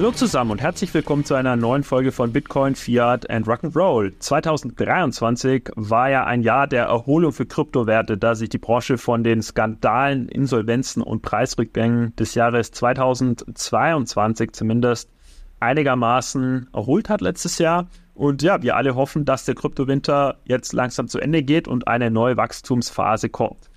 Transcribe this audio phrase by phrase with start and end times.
[0.00, 4.18] Hallo zusammen und herzlich willkommen zu einer neuen Folge von Bitcoin, Fiat and Rock'n'Roll.
[4.18, 9.42] 2023 war ja ein Jahr der Erholung für Kryptowerte, da sich die Branche von den
[9.42, 15.10] Skandalen, Insolvenzen und Preisrückgängen des Jahres 2022 zumindest
[15.60, 17.86] einigermaßen erholt hat letztes Jahr.
[18.14, 22.10] Und ja, wir alle hoffen, dass der Kryptowinter jetzt langsam zu Ende geht und eine
[22.10, 23.69] neue Wachstumsphase kommt.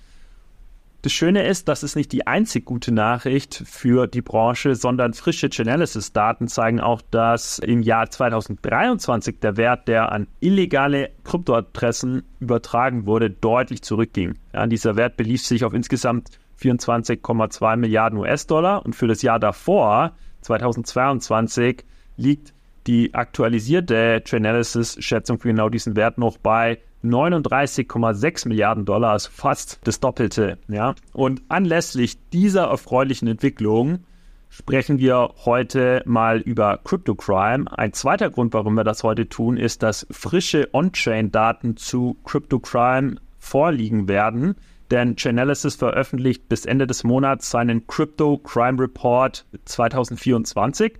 [1.04, 5.50] Das Schöne ist, das ist nicht die einzig gute Nachricht für die Branche, sondern frische
[5.50, 13.28] Chainalysis-Daten zeigen auch, dass im Jahr 2023 der Wert, der an illegale Kryptoadressen übertragen wurde,
[13.28, 14.38] deutlich zurückging.
[14.54, 20.16] Ja, dieser Wert belief sich auf insgesamt 24,2 Milliarden US-Dollar und für das Jahr davor,
[20.40, 21.84] 2022,
[22.16, 22.53] liegt
[22.86, 30.00] die aktualisierte Chainalysis-Schätzung für genau diesen Wert noch bei 39,6 Milliarden Dollar, also fast das
[30.00, 30.58] Doppelte.
[30.68, 30.94] Ja?
[31.12, 34.00] Und anlässlich dieser erfreulichen Entwicklung
[34.48, 37.66] sprechen wir heute mal über Crypto Crime.
[37.76, 43.16] Ein zweiter Grund, warum wir das heute tun, ist, dass frische On-Chain-Daten zu Crypto Crime
[43.38, 44.54] vorliegen werden.
[44.90, 50.94] Denn Chainalysis veröffentlicht bis Ende des Monats seinen Crypto Crime Report 2024.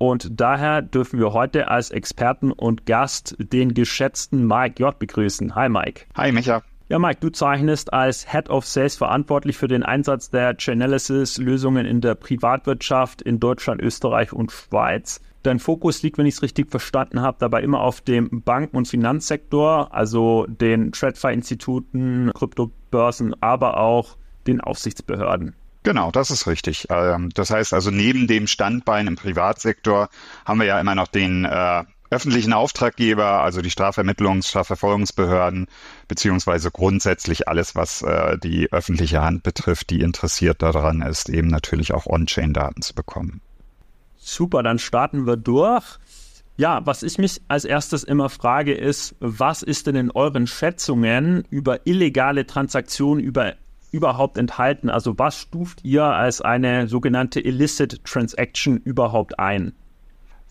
[0.00, 4.98] Und daher dürfen wir heute als Experten und Gast den geschätzten Mike J.
[4.98, 5.54] begrüßen.
[5.54, 6.06] Hi Mike.
[6.16, 6.62] Hi Micha.
[6.88, 12.00] Ja, Mike, du zeichnest als Head of Sales verantwortlich für den Einsatz der Chainalysis-Lösungen in
[12.00, 15.20] der Privatwirtschaft in Deutschland, Österreich und Schweiz.
[15.42, 18.88] Dein Fokus liegt, wenn ich es richtig verstanden habe, dabei immer auf dem Banken- und
[18.88, 25.54] Finanzsektor, also den TradFi-Instituten, Kryptobörsen, aber auch den Aufsichtsbehörden.
[25.82, 26.86] Genau, das ist richtig.
[26.90, 30.08] Ähm, das heißt also, neben dem Standbein im Privatsektor
[30.44, 35.68] haben wir ja immer noch den äh, öffentlichen Auftraggeber, also die Strafvermittlungs-, Strafverfolgungsbehörden,
[36.08, 41.94] beziehungsweise grundsätzlich alles, was äh, die öffentliche Hand betrifft, die interessiert daran ist, eben natürlich
[41.94, 43.40] auch On-Chain-Daten zu bekommen.
[44.18, 45.98] Super, dann starten wir durch.
[46.56, 51.46] Ja, was ich mich als erstes immer frage, ist, was ist denn in euren Schätzungen
[51.48, 53.54] über illegale Transaktionen, über
[53.90, 54.90] überhaupt enthalten?
[54.90, 59.74] Also was stuft ihr als eine sogenannte Illicit Transaction überhaupt ein?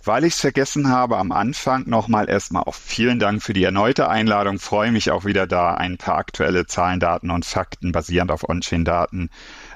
[0.01, 4.07] Weil ich es vergessen habe, am Anfang nochmal erstmal auch vielen Dank für die erneute
[4.07, 4.57] Einladung.
[4.57, 9.29] Freue mich auch wieder da, ein paar aktuelle Zahlen, Daten und Fakten basierend auf On-Chain-Daten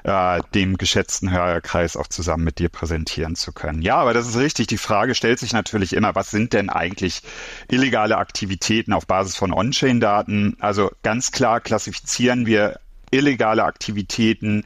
[0.04, 3.82] äh, dem geschätzten Hörerkreis auch zusammen mit dir präsentieren zu können.
[3.82, 4.66] Ja, aber das ist richtig.
[4.66, 7.20] Die Frage stellt sich natürlich immer, was sind denn eigentlich
[7.68, 10.56] illegale Aktivitäten auf Basis von On-Chain-Daten?
[10.58, 12.80] Also ganz klar klassifizieren wir
[13.14, 14.64] illegale Aktivitäten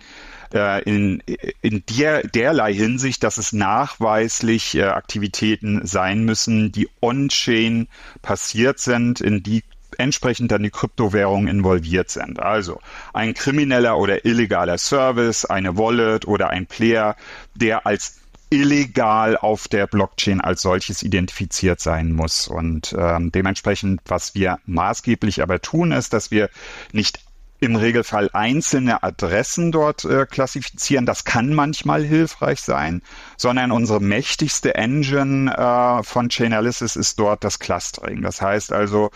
[0.53, 1.22] äh, in,
[1.60, 7.88] in der, derlei Hinsicht, dass es nachweislich äh, Aktivitäten sein müssen, die on-chain
[8.22, 9.62] passiert sind, in die
[9.97, 12.41] entsprechend dann die Kryptowährungen involviert sind.
[12.41, 12.81] Also
[13.12, 17.16] ein krimineller oder illegaler Service, eine Wallet oder ein Player,
[17.54, 18.19] der als
[18.50, 22.48] illegal auf der Blockchain als solches identifiziert sein muss.
[22.48, 26.48] Und ähm, dementsprechend, was wir maßgeblich aber tun, ist, dass wir
[26.92, 27.20] nicht
[27.60, 31.06] im Regelfall einzelne Adressen dort äh, klassifizieren.
[31.06, 33.02] Das kann manchmal hilfreich sein,
[33.36, 38.22] sondern unsere mächtigste Engine äh, von Chainalysis ist dort das Clustering.
[38.22, 39.10] Das heißt also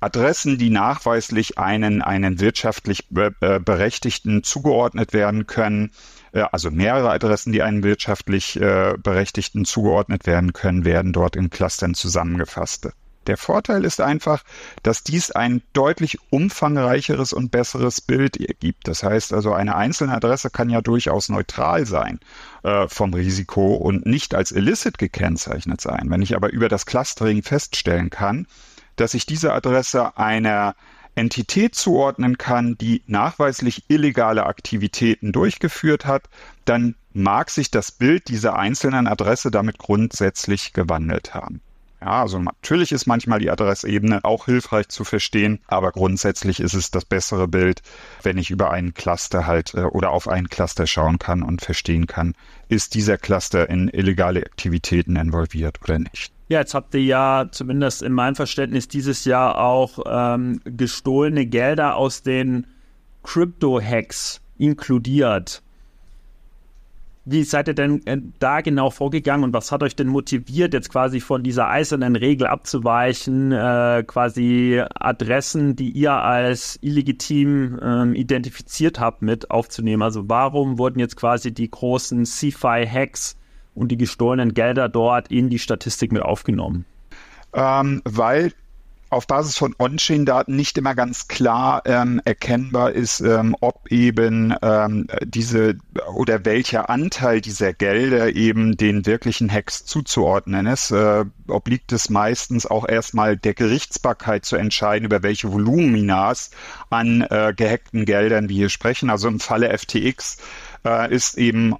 [0.00, 5.92] Adressen, die nachweislich einen, einen wirtschaftlich be äh, Berechtigten zugeordnet werden können,
[6.32, 11.50] äh, also mehrere Adressen, die einen wirtschaftlich äh, Berechtigten zugeordnet werden können, werden dort in
[11.50, 12.90] Clustern zusammengefasst.
[13.30, 14.42] Der Vorteil ist einfach,
[14.82, 18.88] dass dies ein deutlich umfangreicheres und besseres Bild ergibt.
[18.88, 22.18] Das heißt also, eine einzelne Adresse kann ja durchaus neutral sein
[22.64, 26.10] äh, vom Risiko und nicht als illicit gekennzeichnet sein.
[26.10, 28.48] Wenn ich aber über das Clustering feststellen kann,
[28.96, 30.74] dass ich diese Adresse einer
[31.14, 36.28] Entität zuordnen kann, die nachweislich illegale Aktivitäten durchgeführt hat,
[36.64, 41.60] dann mag sich das Bild dieser einzelnen Adresse damit grundsätzlich gewandelt haben.
[42.00, 46.90] Ja, also natürlich ist manchmal die Adressebene auch hilfreich zu verstehen, aber grundsätzlich ist es
[46.90, 47.82] das bessere Bild,
[48.22, 52.06] wenn ich über einen Cluster halt äh, oder auf einen Cluster schauen kann und verstehen
[52.06, 52.34] kann,
[52.68, 56.32] ist dieser Cluster in illegale Aktivitäten involviert oder nicht.
[56.48, 61.96] Ja, jetzt habt ihr ja zumindest in meinem Verständnis dieses Jahr auch ähm, gestohlene Gelder
[61.96, 62.66] aus den
[63.22, 65.62] Crypto-Hacks inkludiert.
[67.26, 70.90] Wie seid ihr denn äh, da genau vorgegangen und was hat euch denn motiviert, jetzt
[70.90, 78.98] quasi von dieser eisernen Regel abzuweichen, äh, quasi Adressen, die ihr als illegitim ähm, identifiziert
[79.00, 80.02] habt, mit aufzunehmen?
[80.02, 83.36] Also warum wurden jetzt quasi die großen CFI-Hacks
[83.74, 86.86] und die gestohlenen Gelder dort in die Statistik mit aufgenommen?
[87.52, 88.52] Ähm, weil
[89.10, 95.08] auf Basis von On-Chain-Daten nicht immer ganz klar ähm, erkennbar ist, ähm, ob eben ähm,
[95.24, 95.76] diese
[96.14, 100.92] oder welcher Anteil dieser Gelder eben den wirklichen Hacks zuzuordnen ist.
[100.92, 106.50] Äh, obliegt es meistens auch erstmal der Gerichtsbarkeit zu entscheiden, über welche Voluminas
[106.88, 109.10] an äh, gehackten Geldern wir hier sprechen.
[109.10, 110.38] Also im Falle FTX
[110.84, 111.74] äh, ist eben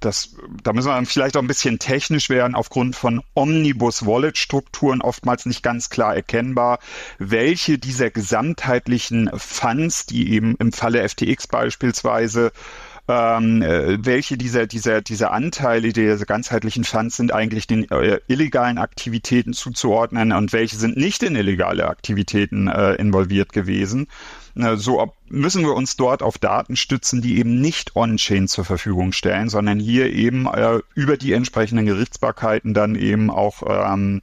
[0.00, 5.62] das, da müssen wir vielleicht auch ein bisschen technisch werden, aufgrund von Omnibus-Wallet-Strukturen oftmals nicht
[5.62, 6.78] ganz klar erkennbar,
[7.18, 12.52] welche dieser gesamtheitlichen Funds, die eben im Falle FTX beispielsweise
[13.08, 18.76] ähm, äh, welche dieser, dieser, dieser Anteile dieser ganzheitlichen Funds sind eigentlich den äh, illegalen
[18.76, 24.08] Aktivitäten zuzuordnen und welche sind nicht in illegale Aktivitäten äh, involviert gewesen.
[24.76, 29.48] So müssen wir uns dort auf Daten stützen, die eben nicht on-chain zur Verfügung stellen,
[29.48, 34.22] sondern hier eben äh, über die entsprechenden Gerichtsbarkeiten dann eben auch ähm,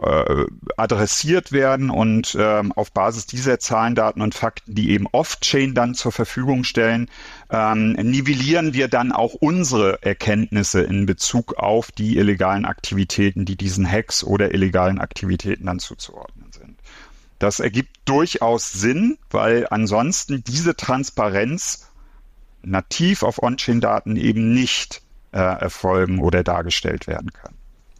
[0.00, 0.44] äh,
[0.76, 5.94] adressiert werden und ähm, auf Basis dieser Zahlen, Daten und Fakten, die eben off-chain dann
[5.94, 7.08] zur Verfügung stellen,
[7.50, 13.90] ähm, nivellieren wir dann auch unsere Erkenntnisse in Bezug auf die illegalen Aktivitäten, die diesen
[13.90, 16.35] Hacks oder illegalen Aktivitäten dann zuzuordnen.
[17.38, 21.90] Das ergibt durchaus Sinn, weil ansonsten diese Transparenz
[22.62, 25.02] nativ auf On-Chain-Daten eben nicht
[25.32, 27.54] äh, erfolgen oder dargestellt werden kann.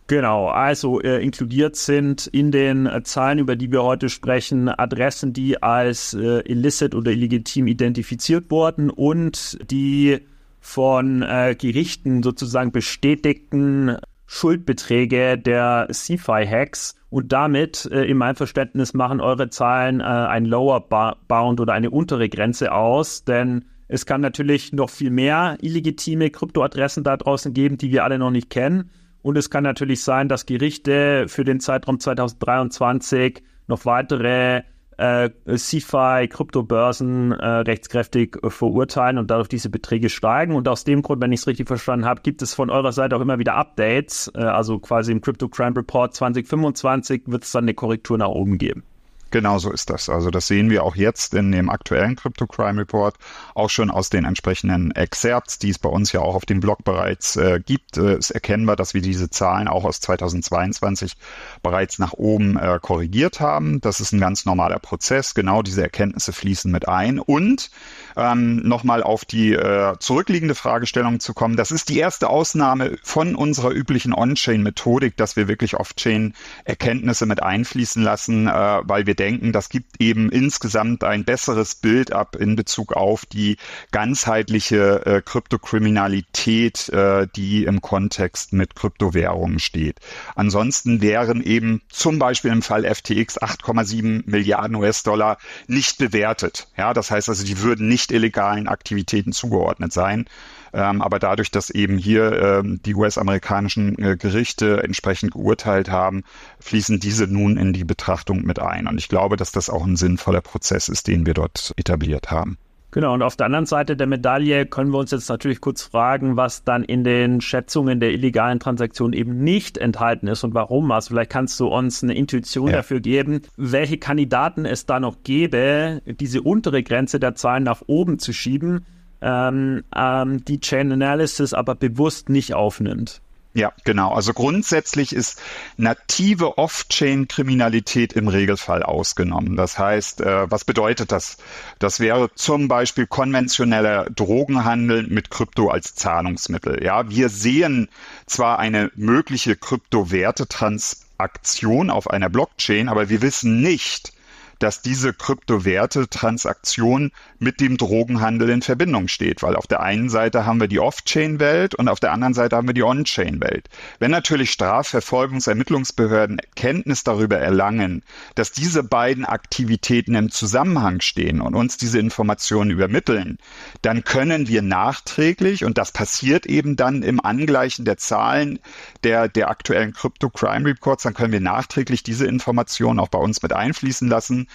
[0.08, 5.32] Genau, also äh, inkludiert sind in den äh, Zahlen, über die wir heute sprechen, Adressen,
[5.32, 10.20] die als äh, illicit oder illegitim identifiziert wurden und die
[10.60, 13.96] von äh, Gerichten sozusagen bestätigten
[14.26, 20.86] Schuldbeträge der CFI-Hacks und damit äh, in meinem Verständnis machen eure Zahlen äh, ein Lower
[21.26, 27.04] Bound oder eine untere Grenze aus, denn es kann natürlich noch viel mehr illegitime Kryptoadressen
[27.04, 28.90] da draußen geben, die wir alle noch nicht kennen.
[29.22, 34.64] Und es kann natürlich sein, dass Gerichte für den Zeitraum 2023 noch weitere
[34.96, 40.54] äh, CFI, Kryptobörsen äh, rechtskräftig äh, verurteilen und dadurch diese Beträge steigen.
[40.54, 43.16] Und aus dem Grund, wenn ich es richtig verstanden habe, gibt es von eurer Seite
[43.16, 44.30] auch immer wieder Updates.
[44.34, 48.58] Äh, also quasi im Crypto Crime Report 2025 wird es dann eine Korrektur nach oben
[48.58, 48.84] geben.
[49.32, 50.08] Genau so ist das.
[50.08, 53.16] Also das sehen wir auch jetzt in dem aktuellen Crypto Crime Report,
[53.54, 56.84] auch schon aus den entsprechenden Excerpts, die es bei uns ja auch auf dem Blog
[56.84, 61.14] bereits äh, gibt, äh, ist erkennbar, dass wir diese Zahlen auch aus 2022
[61.62, 63.80] bereits nach oben äh, korrigiert haben.
[63.80, 65.34] Das ist ein ganz normaler Prozess.
[65.34, 67.18] Genau diese Erkenntnisse fließen mit ein.
[67.18, 67.70] Und
[68.16, 73.34] ähm, nochmal auf die äh, zurückliegende Fragestellung zu kommen, das ist die erste Ausnahme von
[73.34, 79.68] unserer üblichen On-Chain-Methodik, dass wir wirklich Off-Chain-Erkenntnisse mit einfließen lassen, äh, weil wir denken, das
[79.68, 83.56] gibt eben insgesamt ein besseres Bild ab in Bezug auf die
[83.92, 90.00] ganzheitliche äh, Kryptokriminalität, äh, die im Kontext mit Kryptowährungen steht.
[90.34, 96.68] Ansonsten wären eben zum Beispiel im Fall FTX 8,7 Milliarden US-Dollar nicht bewertet.
[96.76, 100.26] Ja, das heißt also, die würden nicht illegalen Aktivitäten zugeordnet sein.
[100.72, 106.22] Ähm, aber dadurch, dass eben hier ähm, die US-amerikanischen äh, Gerichte entsprechend geurteilt haben,
[106.60, 108.86] fließen diese nun in die Betrachtung mit ein.
[108.86, 112.58] Und ich glaube, dass das auch ein sinnvoller Prozess ist, den wir dort etabliert haben.
[112.96, 116.38] Genau, und auf der anderen Seite der Medaille können wir uns jetzt natürlich kurz fragen,
[116.38, 120.90] was dann in den Schätzungen der illegalen Transaktionen eben nicht enthalten ist und warum.
[120.90, 122.76] Also vielleicht kannst du uns eine Intuition ja.
[122.76, 128.18] dafür geben, welche Kandidaten es da noch gäbe, diese untere Grenze der Zahlen nach oben
[128.18, 128.86] zu schieben,
[129.20, 133.20] ähm, ähm, die Chain Analysis aber bewusst nicht aufnimmt.
[133.56, 134.12] Ja, genau.
[134.12, 135.40] Also grundsätzlich ist
[135.78, 139.56] native Off-Chain-Kriminalität im Regelfall ausgenommen.
[139.56, 141.38] Das heißt, äh, was bedeutet das?
[141.78, 146.84] Das wäre zum Beispiel konventioneller Drogenhandel mit Krypto als Zahlungsmittel.
[146.84, 147.88] Ja, wir sehen
[148.26, 154.12] zwar eine mögliche Kryptowertetransaktion auf einer Blockchain, aber wir wissen nicht,
[154.58, 160.60] dass diese Kryptowerte-Transaktion mit dem Drogenhandel in Verbindung steht, weil auf der einen Seite haben
[160.60, 163.68] wir die Off-Chain-Welt und auf der anderen Seite haben wir die On-Chain-Welt.
[163.98, 168.02] Wenn natürlich Strafverfolgungsermittlungsbehörden Kenntnis darüber erlangen,
[168.34, 173.38] dass diese beiden Aktivitäten im Zusammenhang stehen und uns diese Informationen übermitteln,
[173.82, 178.58] dann können wir nachträglich, und das passiert eben dann im Angleichen der Zahlen
[179.04, 183.52] der, der aktuellen Crypto-Crime Reports, dann können wir nachträglich diese Informationen auch bei uns mit
[183.52, 184.48] einfließen lassen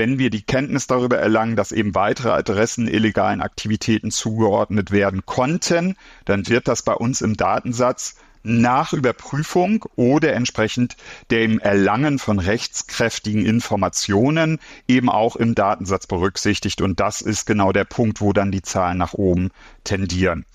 [0.00, 5.94] wenn wir die Kenntnis darüber erlangen, dass eben weitere Adressen illegalen Aktivitäten zugeordnet werden konnten,
[6.24, 10.96] dann wird das bei uns im Datensatz nach Überprüfung oder entsprechend
[11.30, 16.80] dem Erlangen von rechtskräftigen Informationen eben auch im Datensatz berücksichtigt.
[16.80, 19.50] Und das ist genau der Punkt, wo dann die Zahlen nach oben
[19.84, 20.46] tendieren.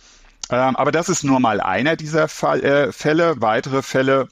[0.50, 3.36] Ähm, aber das ist nur mal einer dieser Fall, äh, Fälle.
[3.42, 4.28] Weitere Fälle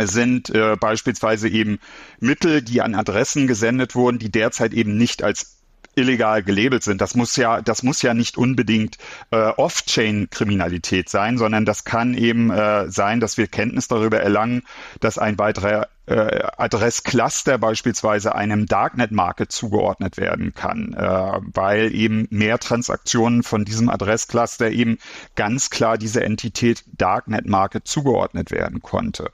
[0.00, 1.78] sind äh, beispielsweise eben
[2.20, 5.56] Mittel, die an Adressen gesendet wurden, die derzeit eben nicht als
[5.96, 7.00] illegal gelabelt sind.
[7.00, 8.98] Das muss ja, das muss ja nicht unbedingt
[9.30, 14.62] äh, Off-Chain-Kriminalität sein, sondern das kann eben äh, sein, dass wir Kenntnis darüber erlangen,
[15.00, 22.58] dass ein weiterer äh, Adresscluster beispielsweise einem Darknet-Market zugeordnet werden kann, äh, weil eben mehr
[22.58, 24.98] Transaktionen von diesem Adresscluster eben
[25.34, 29.30] ganz klar dieser Entität Darknet-Market zugeordnet werden konnte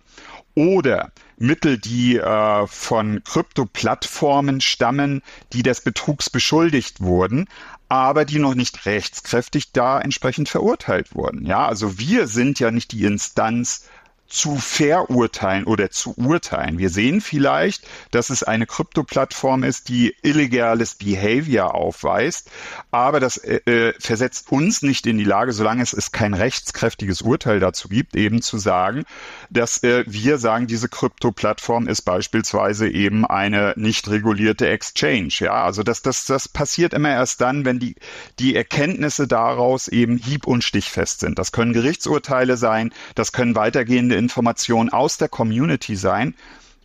[0.54, 7.49] oder Mittel, die äh, von Krypto-Plattformen stammen, die des Betrugs beschuldigt wurden,
[7.88, 11.44] aber die noch nicht rechtskräftig da entsprechend verurteilt wurden.
[11.44, 13.88] Ja, also wir sind ja nicht die Instanz
[14.32, 16.78] zu verurteilen oder zu urteilen.
[16.78, 22.50] Wir sehen vielleicht, dass es eine Krypto-Plattform ist, die illegales Behavior aufweist,
[22.90, 27.20] aber das äh, äh, versetzt uns nicht in die Lage, solange es, es kein rechtskräftiges
[27.20, 29.04] Urteil dazu gibt, eben zu sagen,
[29.50, 35.34] dass äh, wir sagen, diese Krypto-Plattform ist beispielsweise eben eine nicht regulierte Exchange.
[35.40, 37.96] Ja, also das, das, das passiert immer erst dann, wenn die,
[38.38, 41.38] die Erkenntnisse daraus eben hieb- und stichfest sind.
[41.38, 46.34] Das können Gerichtsurteile sein, das können weitergehende Informationen aus der Community sein.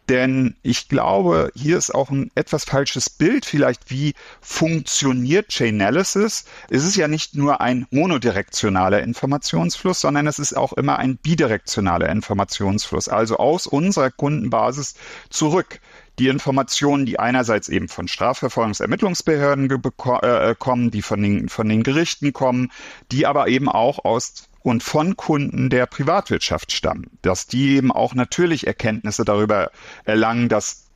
[0.10, 6.46] Denn ich glaube, hier ist auch ein etwas falsches Bild vielleicht, wie funktioniert Chainalysis.
[6.70, 12.08] Es ist ja nicht nur ein monodirektionaler Informationsfluss, sondern es ist auch immer ein bidirektionaler
[12.08, 13.10] Informationsfluss.
[13.10, 14.96] Also aus unserer Kundenbasis
[15.29, 15.82] zurück
[16.20, 22.32] die Informationen, die einerseits eben von Strafverfolgungsermittlungsbehörden äh, kommen, die von den, von den Gerichten
[22.32, 22.72] kommen,
[23.12, 28.14] die aber eben auch aus und von Kunden der Privatwirtschaft stammen, dass die eben auch
[28.14, 29.72] natürlich Erkenntnisse darüber
[30.04, 30.88] erlangen, dass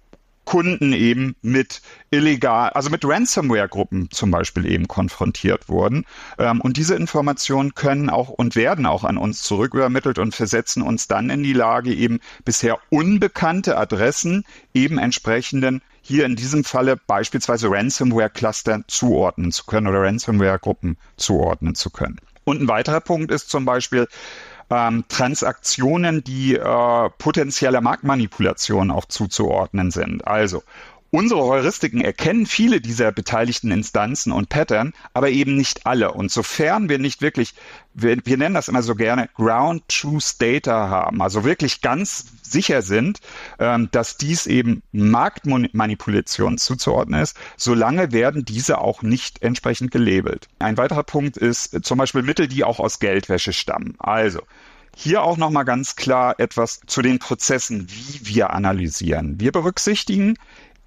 [0.43, 6.03] Kunden eben mit illegal, also mit Ransomware-Gruppen zum Beispiel eben konfrontiert wurden.
[6.37, 11.07] Ähm, und diese Informationen können auch und werden auch an uns zurückübermittelt und versetzen uns
[11.07, 17.71] dann in die Lage, eben bisher unbekannte Adressen eben entsprechenden hier in diesem Falle beispielsweise
[17.71, 22.19] Ransomware-Cluster zuordnen zu können oder Ransomware-Gruppen zuordnen zu können.
[22.51, 24.09] Und ein weiterer Punkt ist zum Beispiel
[24.69, 30.27] ähm, Transaktionen, die äh, potenzieller Marktmanipulation auch zuzuordnen sind.
[30.27, 30.61] Also
[31.13, 36.13] Unsere Heuristiken erkennen viele dieser beteiligten Instanzen und Pattern, aber eben nicht alle.
[36.13, 37.53] Und sofern wir nicht wirklich,
[37.93, 42.81] wir, wir nennen das immer so gerne Ground Truth Data haben, also wirklich ganz sicher
[42.81, 43.19] sind,
[43.59, 50.47] ähm, dass dies eben Marktmanipulation zuzuordnen ist, solange werden diese auch nicht entsprechend gelabelt.
[50.59, 53.95] Ein weiterer Punkt ist zum Beispiel Mittel, die auch aus Geldwäsche stammen.
[53.99, 54.43] Also
[54.95, 59.39] hier auch nochmal ganz klar etwas zu den Prozessen, wie wir analysieren.
[59.39, 60.37] Wir berücksichtigen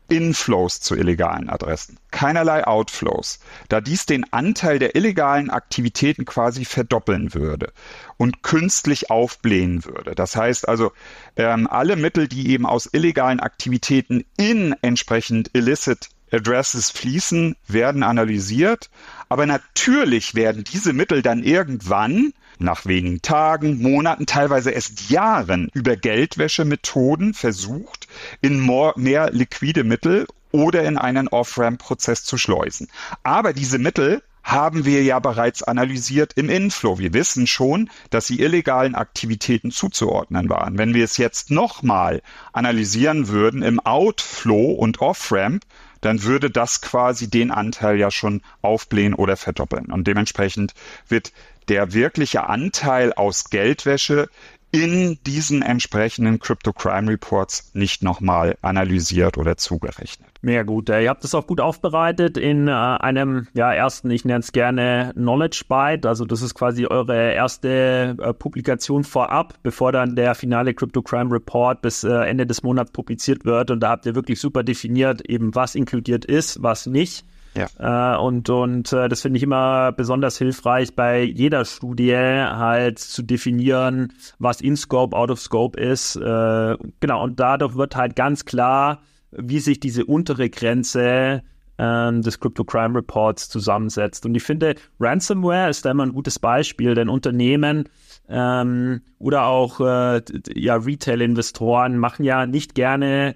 [0.08, 7.34] Inflows zu illegalen Adressen, keinerlei Outflows, da dies den Anteil der illegalen Aktivitäten quasi verdoppeln
[7.34, 7.72] würde
[8.16, 10.14] und künstlich aufblähen würde.
[10.14, 10.92] Das heißt also,
[11.36, 18.90] ähm, alle Mittel, die eben aus illegalen Aktivitäten in entsprechend illicit Addresses fließen, werden analysiert,
[19.28, 22.32] aber natürlich werden diese Mittel dann irgendwann
[22.64, 28.08] nach wenigen Tagen, Monaten, teilweise erst Jahren über Geldwäschemethoden versucht,
[28.40, 32.88] in more, mehr liquide Mittel oder in einen Off-Ramp-Prozess zu schleusen.
[33.22, 36.98] Aber diese Mittel haben wir ja bereits analysiert im Inflow.
[36.98, 40.76] Wir wissen schon, dass sie illegalen Aktivitäten zuzuordnen waren.
[40.76, 42.20] Wenn wir es jetzt nochmal
[42.52, 45.64] analysieren würden im Outflow und Off-Ramp,
[46.04, 49.86] dann würde das quasi den Anteil ja schon aufblähen oder verdoppeln.
[49.86, 50.74] Und dementsprechend
[51.08, 51.32] wird
[51.68, 54.28] der wirkliche Anteil aus Geldwäsche
[54.74, 60.26] in diesen entsprechenden Crypto Crime Reports nicht nochmal analysiert oder zugerechnet.
[60.42, 60.88] Mehr gut.
[60.88, 65.12] Ihr habt es auch gut aufbereitet in äh, einem ja, ersten, ich nenne es gerne
[65.14, 66.06] Knowledge Byte.
[66.06, 71.30] Also das ist quasi eure erste äh, Publikation vorab, bevor dann der finale Crypto Crime
[71.30, 73.70] Report bis äh, Ende des Monats publiziert wird.
[73.70, 77.24] Und da habt ihr wirklich super definiert, eben was inkludiert ist, was nicht.
[77.54, 78.14] Ja.
[78.14, 83.22] Äh, und und äh, das finde ich immer besonders hilfreich bei jeder Studie halt zu
[83.22, 86.16] definieren, was in Scope, out of Scope ist.
[86.16, 91.42] Äh, genau, und dadurch wird halt ganz klar, wie sich diese untere Grenze
[91.78, 94.26] ähm, des Crypto Crime Reports zusammensetzt.
[94.26, 97.88] Und ich finde, Ransomware ist da immer ein gutes Beispiel, denn Unternehmen
[98.28, 100.22] ähm, oder auch äh,
[100.54, 103.34] ja, Retail-Investoren machen ja nicht gerne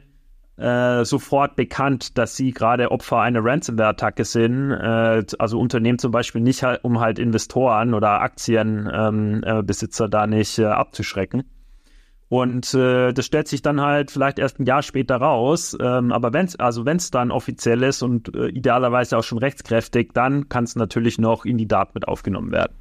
[0.59, 4.73] äh, sofort bekannt, dass sie gerade Opfer einer Ransomware-Attacke sind.
[4.73, 10.27] Äh, also Unternehmen zum Beispiel nicht, halt, um halt Investoren oder Aktienbesitzer ähm, äh, da
[10.27, 11.45] nicht äh, abzuschrecken.
[12.29, 15.77] Und äh, das stellt sich dann halt vielleicht erst ein Jahr später raus.
[15.81, 20.49] Ähm, aber wenn es also wenn's dann offiziell ist und idealerweise auch schon rechtskräftig, dann
[20.49, 22.75] kann es natürlich noch in die Daten mit aufgenommen werden.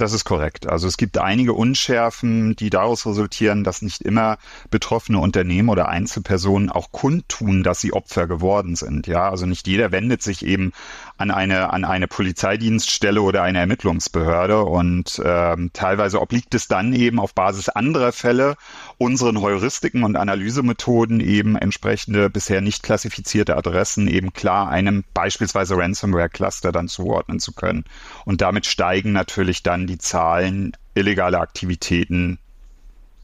[0.00, 0.66] Das ist korrekt.
[0.66, 4.38] Also es gibt einige Unschärfen, die daraus resultieren, dass nicht immer
[4.70, 9.06] betroffene Unternehmen oder Einzelpersonen auch kundtun, dass sie Opfer geworden sind.
[9.06, 10.72] Ja, also nicht jeder wendet sich eben
[11.20, 17.20] an eine an eine Polizeidienststelle oder eine Ermittlungsbehörde und ähm, teilweise obliegt es dann eben
[17.20, 18.56] auf Basis anderer Fälle
[18.96, 26.72] unseren Heuristiken und Analysemethoden eben entsprechende bisher nicht klassifizierte Adressen eben klar einem beispielsweise Ransomware-Cluster
[26.72, 27.84] dann zuordnen zu können.
[28.24, 32.38] Und damit steigen natürlich dann die Zahlen illegaler Aktivitäten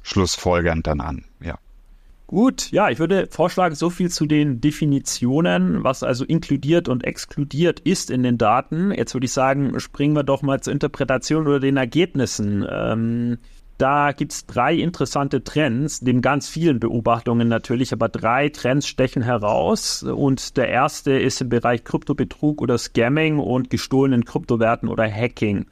[0.03, 1.25] schlussfolgernd dann an.
[1.41, 1.59] Ja.
[2.29, 7.79] Gut, ja, ich würde vorschlagen, so viel zu den Definitionen, was also inkludiert und exkludiert
[7.79, 8.91] ist in den Daten.
[8.91, 12.67] Jetzt würde ich sagen, springen wir doch mal zur Interpretation oder den Ergebnissen.
[12.69, 13.39] Ähm,
[13.79, 19.23] da gibt es drei interessante Trends, neben ganz vielen Beobachtungen natürlich, aber drei Trends stechen
[19.23, 20.03] heraus.
[20.03, 25.67] Und der erste ist im Bereich Kryptobetrug oder Scamming und gestohlenen Kryptowerten oder Hacking.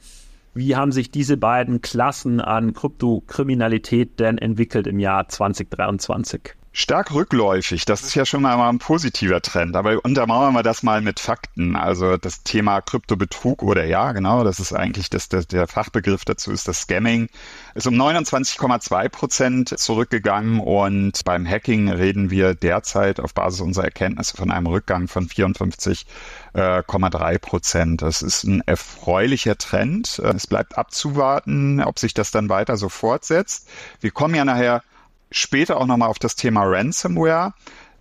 [0.56, 6.54] Wie haben sich diese beiden Klassen an Kryptokriminalität denn entwickelt im Jahr 2023?
[6.76, 11.02] Stark rückläufig, das ist ja schon mal ein positiver Trend, aber untermauern wir das mal
[11.02, 11.76] mit Fakten.
[11.76, 16.50] Also das Thema Kryptobetrug oder ja, genau, das ist eigentlich das, das, der Fachbegriff dazu
[16.50, 17.28] ist das Scamming,
[17.76, 24.36] ist um 29,2 Prozent zurückgegangen und beim Hacking reden wir derzeit auf Basis unserer Erkenntnisse
[24.36, 28.02] von einem Rückgang von 54,3 Prozent.
[28.02, 30.18] Das ist ein erfreulicher Trend.
[30.18, 33.68] Es bleibt abzuwarten, ob sich das dann weiter so fortsetzt.
[34.00, 34.82] Wir kommen ja nachher
[35.30, 37.54] später auch nochmal auf das Thema Ransomware.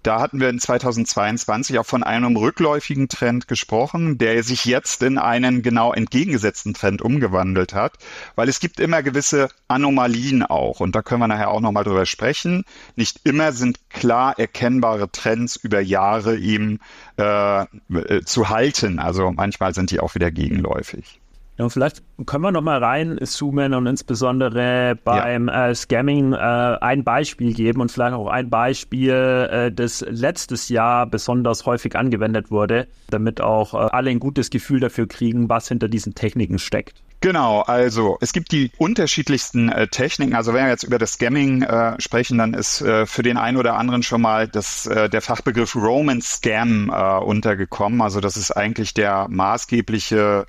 [0.03, 5.17] Da hatten wir in 2022 auch von einem rückläufigen Trend gesprochen, der sich jetzt in
[5.17, 7.93] einen genau entgegengesetzten Trend umgewandelt hat,
[8.35, 12.05] weil es gibt immer gewisse Anomalien auch und da können wir nachher auch nochmal drüber
[12.05, 12.65] sprechen.
[12.97, 16.79] Nicht immer sind klar erkennbare Trends über Jahre eben
[17.17, 21.21] äh, äh zu halten, also manchmal sind die auch wieder gegenläufig.
[21.57, 25.69] Ja, vielleicht können wir noch mal reinzoomen und insbesondere beim ja.
[25.69, 31.05] äh, Scamming äh, ein Beispiel geben und vielleicht auch ein Beispiel, äh, das letztes Jahr
[31.05, 35.89] besonders häufig angewendet wurde, damit auch äh, alle ein gutes Gefühl dafür kriegen, was hinter
[35.89, 37.04] diesen Techniken steckt.
[37.21, 40.36] Genau, also es gibt die unterschiedlichsten äh, Techniken.
[40.36, 43.58] Also wenn wir jetzt über das Scamming äh, sprechen, dann ist äh, für den einen
[43.58, 48.01] oder anderen schon mal das, äh, der Fachbegriff Roman Scam äh, untergekommen.
[48.01, 50.47] Also das ist eigentlich der maßgebliche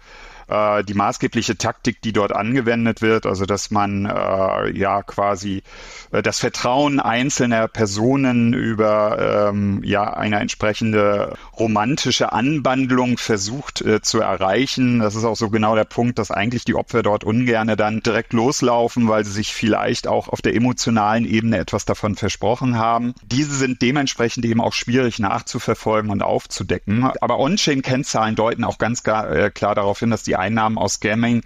[0.48, 5.62] äh, die maßgebliche Taktik, die dort angewendet wird, also dass man äh, ja quasi
[6.12, 14.20] äh, das Vertrauen einzelner Personen über ähm, ja eine entsprechende romantische Anbandlung versucht äh, zu
[14.20, 15.00] erreichen.
[15.00, 18.33] Das ist auch so genau der Punkt, dass eigentlich die Opfer dort ungerne dann direkt
[18.33, 23.14] loslaufen, weil sie sich vielleicht auch auf der emotionalen Ebene etwas davon versprochen haben.
[23.24, 27.04] Diese sind dementsprechend eben auch schwierig nachzuverfolgen und aufzudecken.
[27.20, 31.42] Aber On-Chain-Kennzahlen deuten auch ganz äh, klar darauf hin, dass die Einnahmen aus Scamming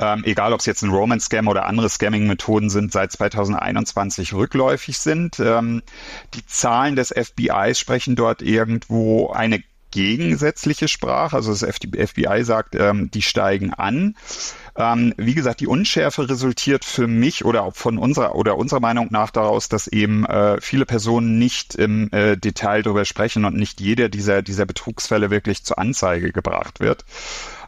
[0.00, 5.38] ähm, egal ob es jetzt ein Roman-Scam oder andere Scamming-Methoden sind, seit 2021 rückläufig sind.
[5.40, 5.82] Ähm,
[6.32, 11.36] die Zahlen des FBI sprechen dort irgendwo eine gegensätzliche Sprache.
[11.36, 14.14] Also das FBI sagt, ähm, die steigen an.
[14.76, 19.08] Ähm, wie gesagt, die Unschärfe resultiert für mich oder auch von unserer oder unserer Meinung
[19.10, 23.80] nach daraus, dass eben äh, viele Personen nicht im äh, Detail darüber sprechen und nicht
[23.80, 27.04] jeder dieser dieser Betrugsfälle wirklich zur Anzeige gebracht wird.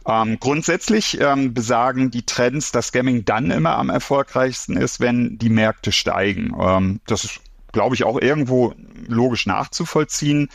[0.07, 5.49] Ähm, grundsätzlich ähm, besagen die Trends, dass Scamming dann immer am erfolgreichsten ist, wenn die
[5.49, 6.53] Märkte steigen.
[6.59, 7.39] Ähm, das ist,
[7.71, 8.73] glaube ich, auch irgendwo
[9.07, 10.49] logisch nachzuvollziehen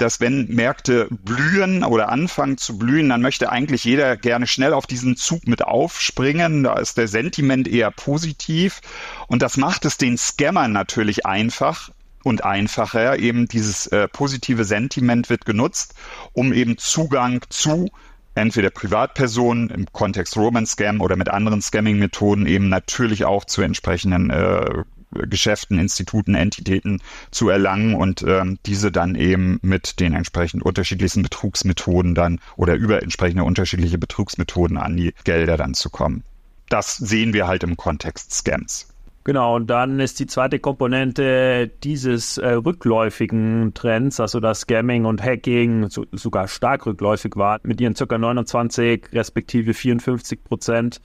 [0.00, 4.86] dass wenn Märkte blühen oder anfangen zu blühen, dann möchte eigentlich jeder gerne schnell auf
[4.86, 6.62] diesen Zug mit aufspringen.
[6.62, 8.80] Da ist der Sentiment eher positiv.
[9.26, 11.90] Und das macht es den Scammern natürlich einfach,
[12.22, 13.18] und einfacher.
[13.18, 15.94] Eben dieses äh, positive Sentiment wird genutzt,
[16.32, 17.90] um eben Zugang zu
[18.40, 24.30] entweder Privatpersonen im Kontext Roman Scam oder mit anderen Scamming-Methoden eben natürlich auch zu entsprechenden
[24.30, 31.22] äh, Geschäften, Instituten, Entitäten zu erlangen und ähm, diese dann eben mit den entsprechend unterschiedlichsten
[31.22, 36.22] Betrugsmethoden dann oder über entsprechende unterschiedliche Betrugsmethoden an die Gelder dann zu kommen.
[36.68, 38.89] Das sehen wir halt im Kontext Scams.
[39.30, 45.22] Genau, und dann ist die zweite Komponente dieses äh, rückläufigen Trends, also dass Scamming und
[45.22, 48.18] Hacking so, sogar stark rückläufig war, mit ihren ca.
[48.18, 51.00] 29 respektive 54 Prozent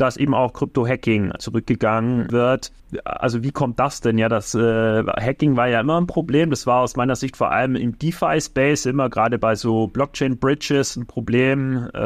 [0.00, 2.72] dass eben auch Krypto-Hacking zurückgegangen wird.
[3.04, 4.18] Also wie kommt das denn?
[4.18, 6.50] Ja, das äh, Hacking war ja immer ein Problem.
[6.50, 11.06] Das war aus meiner Sicht vor allem im DeFi-Space immer gerade bei so Blockchain-Bridges ein
[11.06, 11.88] Problem.
[11.94, 12.00] Äh,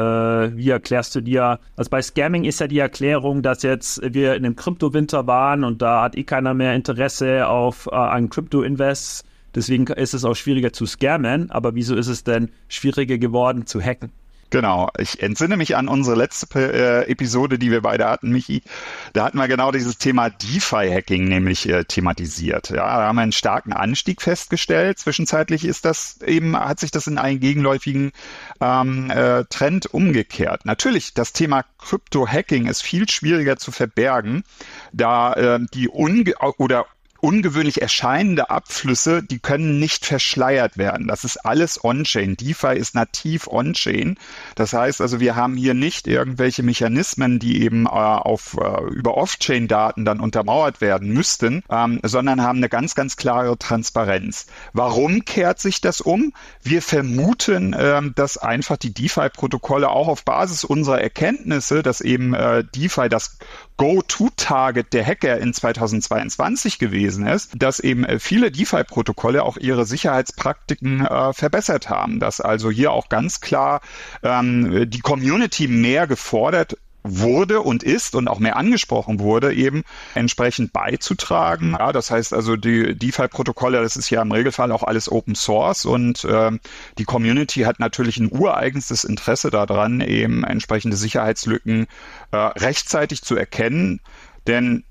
[0.55, 1.59] wie erklärst du dir?
[1.75, 5.81] Also bei Scamming ist ja die Erklärung, dass jetzt wir in einem Kryptowinter waren und
[5.81, 9.23] da hat eh keiner mehr Interesse auf äh, an Krypto-Invests.
[9.55, 11.49] Deswegen ist es auch schwieriger zu scammen.
[11.49, 14.11] Aber wieso ist es denn schwieriger geworden zu hacken?
[14.55, 14.89] Genau.
[14.97, 18.63] Ich entsinne mich an unsere letzte äh, Episode, die wir beide hatten, Michi.
[19.11, 22.69] Da hatten wir genau dieses Thema DeFi-Hacking nämlich äh, thematisiert.
[22.69, 24.97] Ja, da haben wir einen starken Anstieg festgestellt.
[24.97, 28.13] Zwischenzeitlich ist das eben, hat sich das in einen gegenläufigen
[28.61, 30.65] ähm, äh, Trend umgekehrt.
[30.65, 34.45] Natürlich, das Thema Crypto-Hacking ist viel schwieriger zu verbergen,
[34.93, 36.85] da äh, die unge oder
[37.21, 41.07] ungewöhnlich erscheinende Abflüsse, die können nicht verschleiert werden.
[41.07, 42.37] Das ist alles On-Chain.
[42.37, 44.17] DeFi ist nativ On-Chain.
[44.55, 49.17] Das heißt also, wir haben hier nicht irgendwelche Mechanismen, die eben äh, auf, äh, über
[49.17, 54.47] Off-Chain-Daten dann untermauert werden müssten, ähm, sondern haben eine ganz, ganz klare Transparenz.
[54.73, 56.33] Warum kehrt sich das um?
[56.61, 62.63] Wir vermuten, ähm, dass einfach die DeFi-Protokolle auch auf Basis unserer Erkenntnisse, dass eben äh,
[62.63, 63.37] DeFi das
[63.77, 71.05] Go-To-Target der Hacker in 2022 gewesen ist, dass eben äh, viele DeFi-Protokolle auch ihre Sicherheitspraktiken
[71.05, 73.81] äh, verbessert haben, dass also hier auch ganz klar
[74.23, 79.83] ähm, die Community mehr gefordert wurde und ist und auch mehr angesprochen wurde, eben
[80.15, 81.75] entsprechend beizutragen.
[81.77, 85.85] Ja, das heißt also, die DeFi-Protokolle, das ist ja im Regelfall auch alles Open Source
[85.85, 86.51] und äh,
[86.97, 91.87] die Community hat natürlich ein ureigenstes Interesse daran, eben entsprechende Sicherheitslücken
[92.31, 94.01] äh, rechtzeitig zu erkennen.
[94.47, 94.83] Denn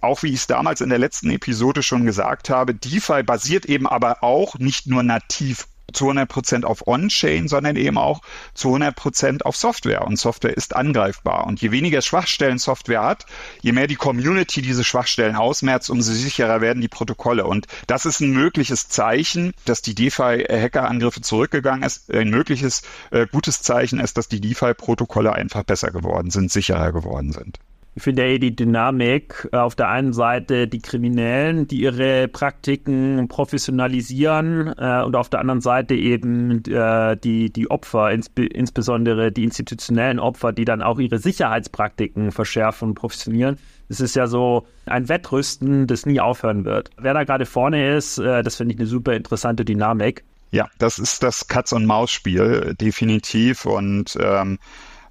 [0.00, 3.86] auch wie ich es damals in der letzten Episode schon gesagt habe, DeFi basiert eben
[3.86, 8.20] aber auch nicht nur nativ zu 100 Prozent auf On-Chain, sondern eben auch
[8.54, 10.06] zu 100 Prozent auf Software.
[10.06, 11.46] Und Software ist angreifbar.
[11.46, 13.26] Und je weniger Schwachstellen Software hat,
[13.60, 17.46] je mehr die Community diese Schwachstellen ausmerzt, umso sicherer werden die Protokolle.
[17.46, 22.12] Und das ist ein mögliches Zeichen, dass die DeFi-Hackerangriffe zurückgegangen ist.
[22.12, 27.32] Ein mögliches äh, gutes Zeichen ist, dass die DeFi-Protokolle einfach besser geworden sind, sicherer geworden
[27.32, 27.58] sind.
[27.98, 33.26] Ich finde ja die Dynamik äh, auf der einen Seite die Kriminellen, die ihre Praktiken
[33.26, 39.42] professionalisieren äh, und auf der anderen Seite eben äh, die, die Opfer, ins, insbesondere die
[39.42, 43.58] institutionellen Opfer, die dann auch ihre Sicherheitspraktiken verschärfen und professionieren.
[43.88, 46.90] Es ist ja so ein Wettrüsten, das nie aufhören wird.
[46.98, 50.22] Wer da gerade vorne ist, äh, das finde ich eine super interessante Dynamik.
[50.52, 53.66] Ja, das ist das Katz-und-Maus-Spiel, definitiv.
[53.66, 54.58] Und ähm, äh,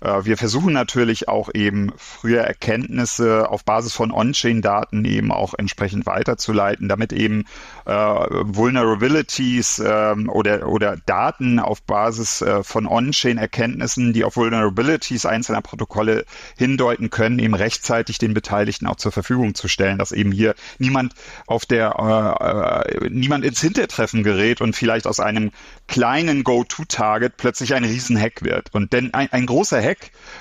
[0.01, 6.87] wir versuchen natürlich auch eben frühe Erkenntnisse auf Basis von On-Chain-Daten eben auch entsprechend weiterzuleiten,
[6.87, 7.45] damit eben
[7.85, 15.61] äh, Vulnerabilities ähm, oder, oder Daten auf Basis äh, von On-Chain-Erkenntnissen, die auf Vulnerabilities einzelner
[15.61, 16.25] Protokolle
[16.57, 21.13] hindeuten können, eben rechtzeitig den Beteiligten auch zur Verfügung zu stellen, dass eben hier niemand
[21.45, 25.51] auf der äh, äh niemand ins Hintertreffen gerät und vielleicht aus einem
[25.87, 28.73] kleinen Go-To-Target plötzlich ein Riesenhack wird.
[28.73, 29.86] Und denn ein, ein großer Hack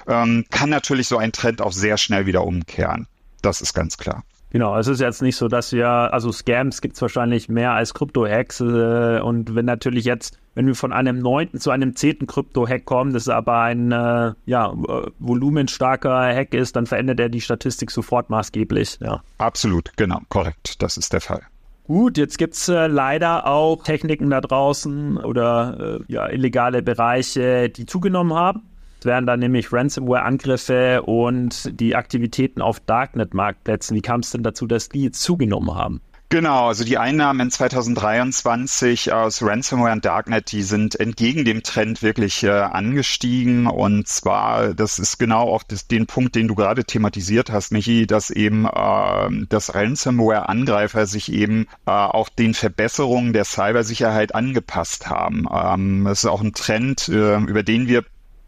[0.07, 3.07] ähm, kann natürlich so einen Trend auch sehr schnell wieder umkehren.
[3.43, 4.25] Das ist ganz klar.
[4.51, 7.95] Genau, es ist jetzt nicht so, dass wir, also Scams gibt es wahrscheinlich mehr als
[7.95, 8.61] Krypto-Hacks.
[8.61, 13.13] Äh, und wenn natürlich jetzt, wenn wir von einem neunten zu einem zehnten Krypto-Hack kommen,
[13.13, 18.31] das aber ein äh, ja, äh, volumenstarker Hack ist, dann verändert er die Statistik sofort
[18.31, 18.99] maßgeblich.
[19.03, 19.23] Ja.
[19.39, 20.81] Absolut, genau, korrekt.
[20.81, 21.43] Das ist der Fall.
[21.87, 27.87] Gut, jetzt gibt's äh, leider auch Techniken da draußen oder äh, ja, illegale Bereiche, die
[27.87, 28.63] zugenommen haben.
[29.07, 33.97] Wären dann nämlich Ransomware-Angriffe und die Aktivitäten auf Darknet-Marktplätzen.
[33.97, 36.01] Wie kam es denn dazu, dass die zugenommen haben?
[36.29, 42.03] Genau, also die Einnahmen in 2023 aus Ransomware und Darknet, die sind entgegen dem Trend
[42.03, 43.69] wirklich äh, angestiegen.
[43.69, 48.09] Und zwar, das ist genau auch das, den Punkt, den du gerade thematisiert hast, Michi,
[48.09, 55.47] dass eben äh, das Ransomware-Angreifer sich eben äh, auch den Verbesserungen der Cybersicherheit angepasst haben.
[55.49, 58.05] Ähm, das ist auch ein Trend, äh, über den wir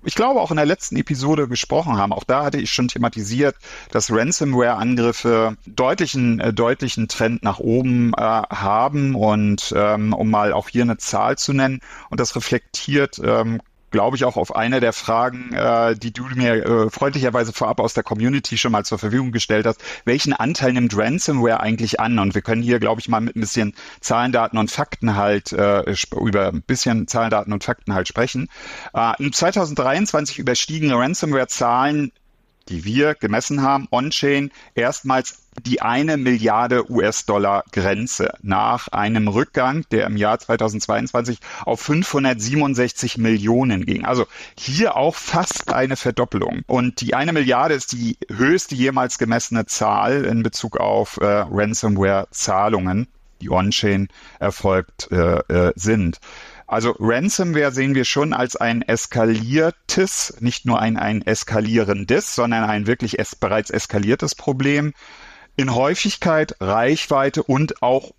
[0.08, 2.14] ich glaube, auch in der letzten Episode gesprochen haben.
[2.14, 3.56] Auch da hatte ich schon thematisiert,
[3.90, 9.14] dass Ransomware-Angriffe deutlichen, äh, deutlichen Trend nach oben äh, haben.
[9.14, 14.16] Und ähm, um mal auch hier eine Zahl zu nennen, und das reflektiert ähm, glaube
[14.16, 18.02] ich, auch auf eine der Fragen, äh, die du mir äh, freundlicherweise vorab aus der
[18.02, 19.80] Community schon mal zur Verfügung gestellt hast.
[20.04, 22.18] Welchen Anteil nimmt Ransomware eigentlich an?
[22.18, 25.52] Und wir können hier, glaube ich, mal mit ein bisschen Zahlen, Daten und Fakten halt
[25.52, 25.84] äh,
[26.20, 28.48] über ein bisschen Zahlen, Daten und Fakten halt sprechen.
[28.94, 32.12] Äh, in 2023 überstiegen Ransomware-Zahlen
[32.68, 40.06] die wir gemessen haben, on-chain, erstmals die eine Milliarde US-Dollar Grenze nach einem Rückgang, der
[40.06, 44.04] im Jahr 2022 auf 567 Millionen ging.
[44.04, 44.26] Also
[44.58, 46.62] hier auch fast eine Verdoppelung.
[46.66, 53.08] Und die eine Milliarde ist die höchste jemals gemessene Zahl in Bezug auf äh, Ransomware-Zahlungen,
[53.40, 56.20] die on-chain erfolgt äh, äh, sind.
[56.68, 62.86] Also Ransomware sehen wir schon als ein eskaliertes, nicht nur ein, ein eskalierendes, sondern ein
[62.86, 64.92] wirklich es, bereits eskaliertes Problem
[65.56, 68.12] in Häufigkeit, Reichweite und auch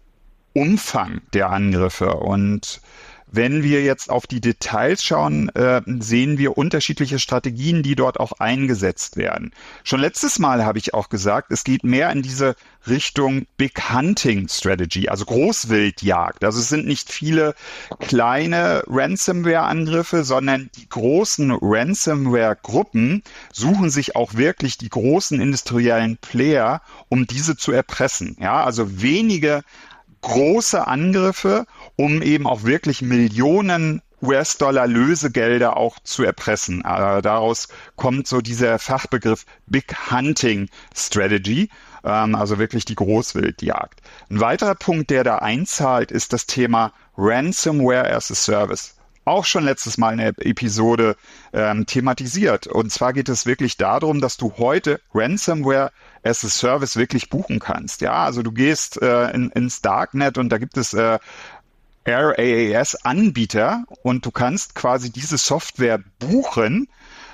[0.53, 2.15] Umfang der Angriffe.
[2.15, 2.81] Und
[3.31, 8.33] wenn wir jetzt auf die Details schauen, äh, sehen wir unterschiedliche Strategien, die dort auch
[8.33, 9.51] eingesetzt werden.
[9.83, 12.55] Schon letztes Mal habe ich auch gesagt, es geht mehr in diese
[12.87, 16.43] Richtung Big Hunting Strategy, also Großwildjagd.
[16.43, 17.53] Also es sind nicht viele
[17.99, 27.27] kleine Ransomware-Angriffe, sondern die großen Ransomware-Gruppen suchen sich auch wirklich die großen industriellen Player, um
[27.27, 28.37] diese zu erpressen.
[28.39, 29.61] Ja, also wenige
[30.21, 31.65] große Angriffe,
[31.99, 36.79] um eben auch wirklich Millionen US-Dollar Lösegelder auch zu erpressen.
[36.79, 41.69] Äh, daraus kommt so dieser Fachbegriff Big Hunting Strategy,
[42.05, 44.01] ähm, also wirklich die Großwildjagd.
[44.29, 48.95] Ein weiterer Punkt, der da einzahlt, ist das Thema Ransomware as a Service
[49.29, 51.15] auch schon letztes Mal in der Episode
[51.53, 52.67] ähm, thematisiert.
[52.67, 55.91] Und zwar geht es wirklich darum, dass du heute Ransomware
[56.23, 58.01] as a Service wirklich buchen kannst.
[58.01, 61.19] Ja, also du gehst äh, in, ins Darknet und da gibt es äh,
[62.09, 66.87] RAAS-Anbieter und du kannst quasi diese Software buchen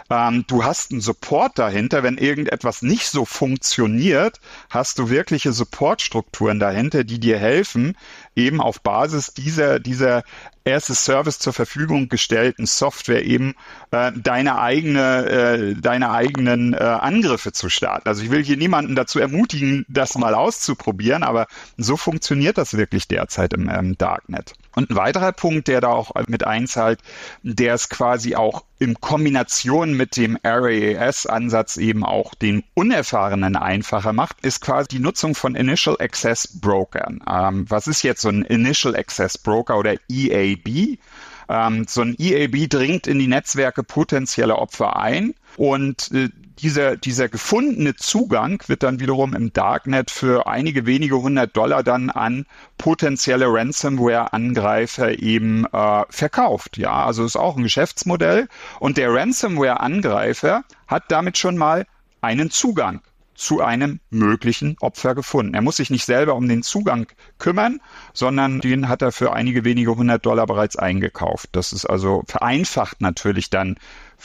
[0.09, 2.03] ähm, du hast einen Support dahinter.
[2.03, 7.97] Wenn irgendetwas nicht so funktioniert, hast du wirkliche Supportstrukturen dahinter, die dir helfen,
[8.35, 10.23] eben auf Basis dieser, dieser
[10.67, 13.53] a Service zur Verfügung gestellten Software eben
[13.91, 18.07] äh, deine eigene, äh, deine eigenen äh, Angriffe zu starten.
[18.07, 21.45] Also ich will hier niemanden dazu ermutigen, das mal auszuprobieren, aber
[21.77, 24.53] so funktioniert das wirklich derzeit im ähm, Darknet.
[24.75, 26.99] Und ein weiterer Punkt, der da auch mit einzahlt,
[27.43, 34.41] der es quasi auch in Kombination mit dem RAAS-Ansatz eben auch den Unerfahrenen einfacher macht,
[34.41, 37.23] ist quasi die Nutzung von Initial Access Brokern.
[37.27, 40.99] Ähm, was ist jetzt so ein Initial Access Broker oder EAB?
[41.47, 47.27] Ähm, so ein EAB dringt in die Netzwerke potenzieller Opfer ein und äh, dieser, dieser
[47.27, 52.45] gefundene Zugang wird dann wiederum im Darknet für einige wenige hundert Dollar dann an
[52.77, 56.77] potenzielle Ransomware-Angreifer eben äh, verkauft.
[56.77, 58.47] Ja, also ist auch ein Geschäftsmodell.
[58.79, 61.85] Und der Ransomware-Angreifer hat damit schon mal
[62.21, 63.01] einen Zugang
[63.35, 65.55] zu einem möglichen Opfer gefunden.
[65.55, 67.81] Er muss sich nicht selber um den Zugang kümmern,
[68.13, 71.49] sondern den hat er für einige wenige hundert Dollar bereits eingekauft.
[71.51, 73.75] Das ist also vereinfacht natürlich dann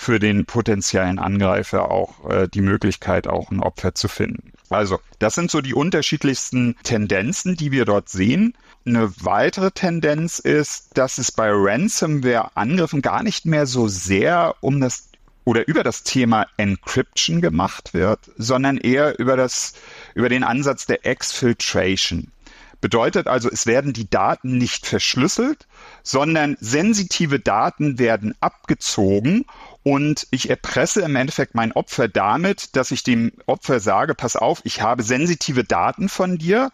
[0.01, 4.55] für den potenziellen Angreifer auch äh, die Möglichkeit, auch ein Opfer zu finden.
[4.71, 8.57] Also, das sind so die unterschiedlichsten Tendenzen, die wir dort sehen.
[8.87, 15.11] Eine weitere Tendenz ist, dass es bei Ransomware-Angriffen gar nicht mehr so sehr um das
[15.45, 19.75] oder über das Thema Encryption gemacht wird, sondern eher über das,
[20.15, 22.33] über den Ansatz der Exfiltration.
[22.81, 25.67] Bedeutet also, es werden die Daten nicht verschlüsselt,
[26.03, 29.45] sondern sensitive Daten werden abgezogen
[29.83, 34.61] und ich erpresse im Endeffekt mein Opfer damit, dass ich dem Opfer sage, pass auf,
[34.65, 36.71] ich habe sensitive Daten von dir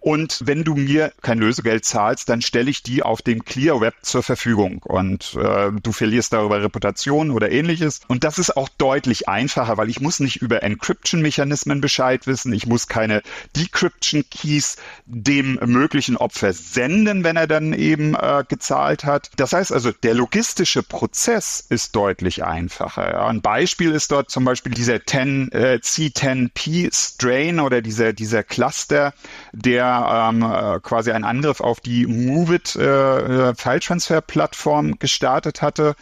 [0.00, 3.94] und wenn du mir kein Lösegeld zahlst, dann stelle ich die auf dem Clear Web
[4.02, 8.00] zur Verfügung und äh, du verlierst darüber Reputation oder ähnliches.
[8.08, 12.52] Und das ist auch deutlich einfacher, weil ich muss nicht über Encryption-Mechanismen Bescheid wissen.
[12.54, 13.22] Ich muss keine
[13.56, 19.30] Decryption-Keys dem möglichen Opfer senden, wenn er dann eben äh, gezahlt hat.
[19.36, 23.12] Das heißt also, der logistische Prozess ist deutlich einfacher.
[23.12, 23.26] Ja.
[23.26, 29.12] Ein Beispiel ist dort zum Beispiel dieser 10, äh, C10P Strain oder dieser, dieser Cluster,
[29.52, 35.94] der ähm, äh, quasi einen Angriff auf die Moveit äh, File-Transfer-Plattform gestartet hatte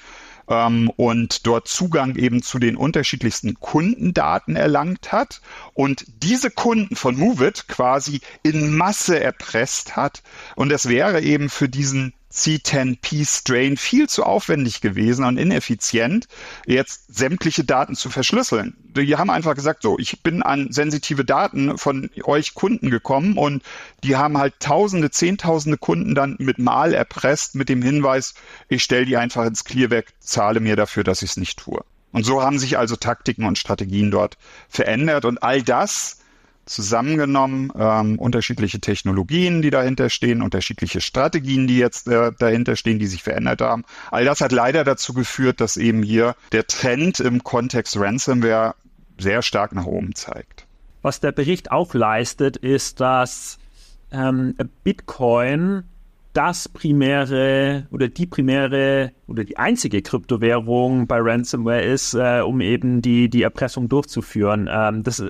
[0.48, 5.40] ähm, und dort Zugang eben zu den unterschiedlichsten Kundendaten erlangt hat
[5.74, 10.22] und diese Kunden von Moveit quasi in Masse erpresst hat.
[10.56, 16.28] Und es wäre eben für diesen C10P-Strain viel zu aufwendig gewesen und ineffizient,
[16.66, 18.76] jetzt sämtliche Daten zu verschlüsseln.
[18.96, 23.62] Die haben einfach gesagt, so, ich bin an sensitive Daten von euch Kunden gekommen und
[24.04, 28.34] die haben halt tausende, zehntausende Kunden dann mit Mal erpresst mit dem Hinweis,
[28.68, 31.82] ich stelle die einfach ins Clearback, zahle mir dafür, dass ich es nicht tue.
[32.12, 34.38] Und so haben sich also Taktiken und Strategien dort
[34.68, 36.18] verändert und all das
[36.68, 43.06] zusammengenommen, ähm, unterschiedliche Technologien, die dahinter stehen, unterschiedliche Strategien, die jetzt äh, dahinter stehen, die
[43.06, 43.84] sich verändert haben.
[44.10, 48.74] All das hat leider dazu geführt, dass eben hier der Trend im Kontext Ransomware
[49.18, 50.66] sehr stark nach oben zeigt.
[51.02, 53.58] Was der Bericht auch leistet, ist, dass
[54.10, 54.54] ähm,
[54.84, 55.84] Bitcoin
[56.38, 63.02] das primäre oder die primäre oder die einzige Kryptowährung bei Ransomware ist, äh, um eben
[63.02, 64.70] die, die Erpressung durchzuführen.
[64.70, 65.20] Ähm, das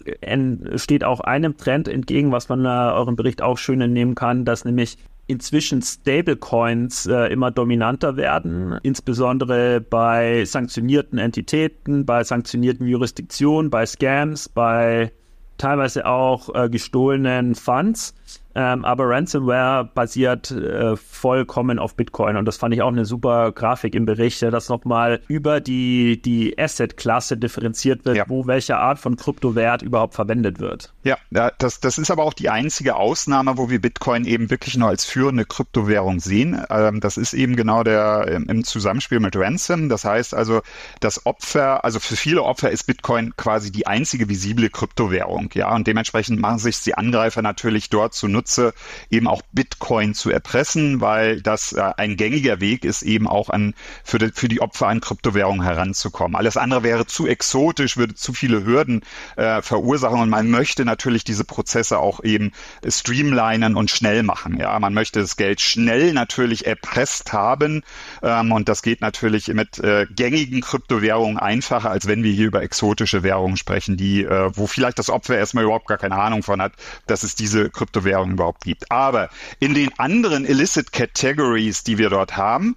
[0.75, 4.67] steht auch einem Trend entgegen, was man äh, eurem Bericht auch schön entnehmen kann, dass
[4.67, 13.87] nämlich inzwischen Stablecoins äh, immer dominanter werden, insbesondere bei sanktionierten Entitäten, bei sanktionierten Jurisdiktionen, bei
[13.87, 15.11] Scams, bei
[15.57, 18.15] teilweise auch äh, gestohlenen Funds
[18.55, 23.53] Ähm, aber Ransomware basiert äh, vollkommen auf Bitcoin und das fand ich auch eine super
[23.53, 28.25] Grafik im Bericht, ja, dass nochmal über die, die Asset-Klasse differenziert wird, ja.
[28.27, 30.93] wo welche Art von Kryptowert überhaupt verwendet wird.
[31.05, 31.19] Ja,
[31.59, 35.05] das, das ist aber auch die einzige Ausnahme, wo wir Bitcoin eben wirklich nur als
[35.05, 36.61] führende Kryptowährung sehen.
[36.69, 39.89] Ähm, das ist eben genau der im Zusammenspiel mit Ransom.
[39.89, 40.63] Das heißt also,
[41.01, 45.87] das Opfer, also für viele Opfer ist Bitcoin quasi die einzige visible Kryptowährung, ja, und
[45.87, 48.73] dementsprechend machen sich die Angreifer natürlich dort zu nutzen nutze,
[49.11, 53.75] eben auch Bitcoin zu erpressen, weil das äh, ein gängiger Weg ist, eben auch an
[54.05, 56.37] für die, für die Opfer an Kryptowährungen heranzukommen.
[56.37, 59.03] Alles andere wäre zu exotisch, würde zu viele Hürden
[59.37, 62.53] äh, verursachen und man möchte natürlich diese Prozesse auch eben
[62.87, 64.59] streamlinen und schnell machen.
[64.59, 67.83] Ja, man möchte das Geld schnell natürlich erpresst haben
[68.23, 72.63] ähm, und das geht natürlich mit äh, gängigen Kryptowährungen einfacher, als wenn wir hier über
[72.63, 76.61] exotische Währungen sprechen, die äh, wo vielleicht das Opfer erstmal überhaupt gar keine Ahnung von
[76.61, 76.73] hat,
[77.07, 78.91] dass es diese Kryptowährungen überhaupt gibt.
[78.91, 79.29] Aber
[79.59, 82.77] in den anderen Illicit Categories, die wir dort haben,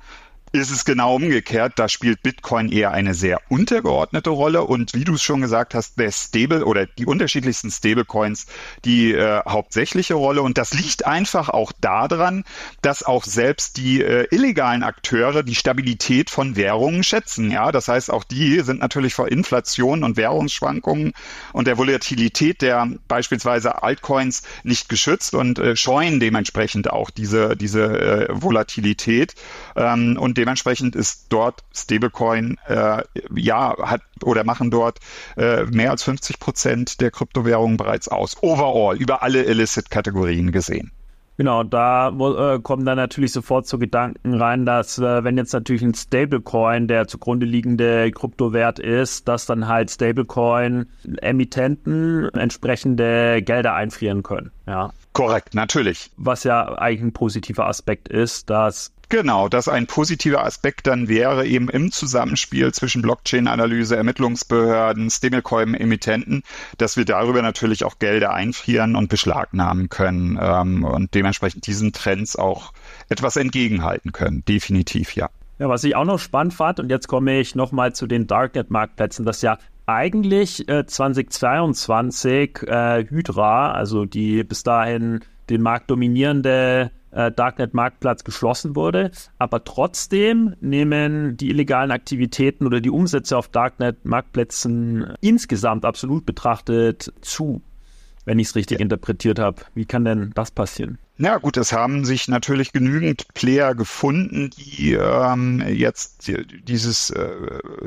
[0.51, 1.73] ist es genau umgekehrt.
[1.77, 5.97] Da spielt Bitcoin eher eine sehr untergeordnete Rolle und wie du es schon gesagt hast,
[5.97, 8.47] der Stable oder die unterschiedlichsten Stablecoins
[8.83, 12.43] die äh, hauptsächliche Rolle und das liegt einfach auch daran,
[12.81, 17.49] dass auch selbst die äh, illegalen Akteure die Stabilität von Währungen schätzen.
[17.49, 21.13] Ja, das heißt, auch die sind natürlich vor Inflation und Währungsschwankungen
[21.53, 27.83] und der Volatilität der beispielsweise Altcoins nicht geschützt und äh, scheuen dementsprechend auch diese diese
[27.83, 29.35] äh, Volatilität
[29.75, 33.03] ähm, und dementsprechend ist dort Stablecoin, äh,
[33.35, 34.97] ja, hat oder machen dort
[35.37, 38.35] äh, mehr als 50 Prozent der Kryptowährungen bereits aus.
[38.41, 40.91] Overall, über alle Illicit-Kategorien gesehen.
[41.37, 45.83] Genau, da äh, kommen dann natürlich sofort so Gedanken rein, dass äh, wenn jetzt natürlich
[45.83, 54.49] ein Stablecoin der zugrunde liegende Kryptowert ist, dass dann halt Stablecoin-Emittenten entsprechende Gelder einfrieren können.
[54.67, 54.91] Ja.
[55.13, 56.11] Korrekt, natürlich.
[56.17, 61.45] Was ja eigentlich ein positiver Aspekt ist, dass Genau, dass ein positiver Aspekt dann wäre,
[61.45, 66.43] eben im Zusammenspiel zwischen Blockchain-Analyse, Ermittlungsbehörden, Stablecoin-Emittenten,
[66.77, 72.37] dass wir darüber natürlich auch Gelder einfrieren und beschlagnahmen können ähm, und dementsprechend diesen Trends
[72.37, 72.71] auch
[73.09, 74.45] etwas entgegenhalten können.
[74.45, 75.29] Definitiv, ja.
[75.59, 79.25] Ja, was ich auch noch spannend fand, und jetzt komme ich nochmal zu den Darknet-Marktplätzen,
[79.25, 85.19] das ja eigentlich äh, 2022 äh, Hydra, also die bis dahin
[85.49, 89.11] den Markt dominierende äh, Darknet-Marktplatz geschlossen wurde.
[89.37, 97.61] Aber trotzdem nehmen die illegalen Aktivitäten oder die Umsätze auf Darknet-Marktplätzen insgesamt absolut betrachtet zu,
[98.25, 99.61] wenn ich es richtig interpretiert habe.
[99.73, 100.97] Wie kann denn das passieren?
[101.23, 106.27] Ja gut, es haben sich natürlich genügend Player gefunden, die ähm, jetzt
[106.67, 107.29] dieses äh,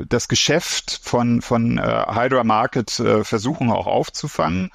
[0.07, 4.71] das Geschäft von von äh, Hydra Market äh, versuchen auch aufzufangen.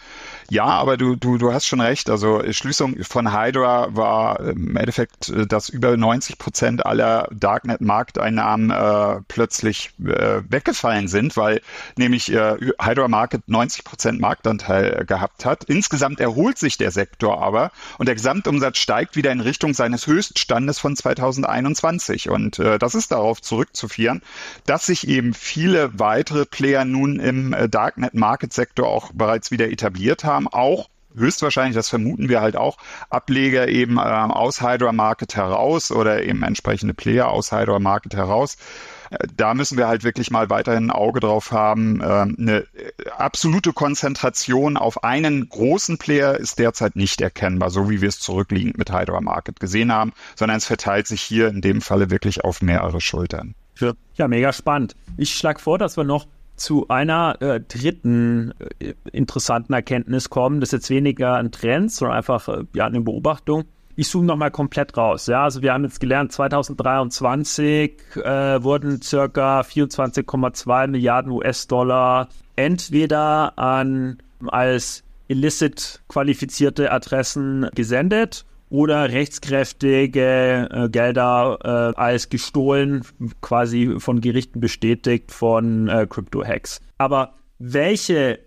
[0.50, 2.10] Ja, aber du, du, du hast schon recht.
[2.10, 9.22] Also Schließung von Hydra war im Endeffekt, äh, dass über 90 Prozent aller Darknet-Markteinnahmen äh,
[9.26, 11.62] plötzlich äh, weggefallen sind, weil
[11.96, 15.64] nämlich äh, Hydra Market 90 Prozent Marktanteil gehabt hat.
[15.64, 18.16] Insgesamt erholt sich der Sektor aber und der
[18.50, 22.30] Gesamtumsatz steigt wieder in Richtung seines Höchststandes von 2021.
[22.30, 24.22] Und äh, das ist darauf zurückzuführen,
[24.66, 30.48] dass sich eben viele weitere Player nun im äh, Darknet-Market-Sektor auch bereits wieder etabliert haben
[30.48, 32.76] auch höchstwahrscheinlich, das vermuten wir halt auch,
[33.08, 38.56] Ableger eben äh, aus Hydra Market heraus oder eben entsprechende Player aus Hydra Market heraus.
[39.10, 42.00] Äh, da müssen wir halt wirklich mal weiterhin ein Auge drauf haben.
[42.02, 42.66] Ähm, eine
[43.18, 48.78] absolute Konzentration auf einen großen Player ist derzeit nicht erkennbar, so wie wir es zurückliegend
[48.78, 52.62] mit Hydra Market gesehen haben, sondern es verteilt sich hier in dem Falle wirklich auf
[52.62, 53.54] mehrere Schultern.
[54.14, 54.94] Ja, mega spannend.
[55.16, 60.60] Ich schlage vor, dass wir noch zu einer äh, dritten äh, interessanten Erkenntnis kommen.
[60.60, 63.64] Das ist jetzt weniger ein Trend, sondern einfach äh, ja, eine Beobachtung.
[63.96, 65.26] Ich zoome nochmal komplett raus.
[65.26, 74.18] Ja, also wir haben jetzt gelernt, 2023 äh, wurden circa 24,2 Milliarden US-Dollar entweder an
[74.46, 83.02] als illicit qualifizierte Adressen gesendet oder rechtskräftige äh, Gelder äh, als gestohlen,
[83.40, 86.80] quasi von Gerichten bestätigt von äh, Crypto-Hacks.
[86.98, 88.38] Aber welche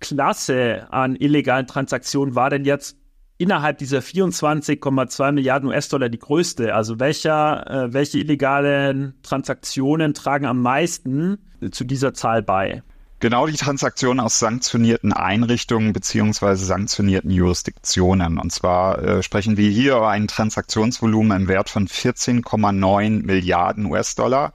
[0.00, 2.96] Klasse an illegalen Transaktionen war denn jetzt
[3.40, 6.74] innerhalb dieser 24,2 Milliarden US-Dollar die größte?
[6.74, 11.38] Also welcher, äh, welche illegalen Transaktionen tragen am meisten
[11.70, 12.82] zu dieser Zahl bei?
[13.18, 18.38] Genau die Transaktionen aus sanktionierten Einrichtungen beziehungsweise sanktionierten Jurisdiktionen.
[18.38, 24.52] Und zwar äh, sprechen wir hier über ein Transaktionsvolumen im Wert von 14,9 Milliarden US-Dollar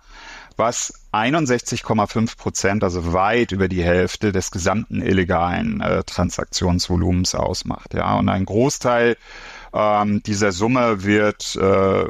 [0.58, 7.94] was 61,5 Prozent, also weit über die Hälfte des gesamten illegalen äh, Transaktionsvolumens ausmacht.
[7.94, 9.18] Ja, und ein Großteil
[9.74, 12.06] ähm, dieser Summe wird äh,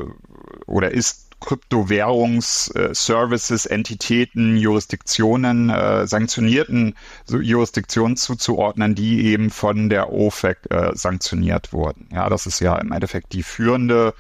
[0.68, 6.96] oder ist Kryptowährungsservices, Entitäten, Jurisdiktionen, äh, sanktionierten
[7.28, 12.08] Jurisdiktionen zuzuordnen, die eben von der OFAC äh, sanktioniert wurden.
[12.12, 14.16] Ja, das ist ja im Endeffekt die führende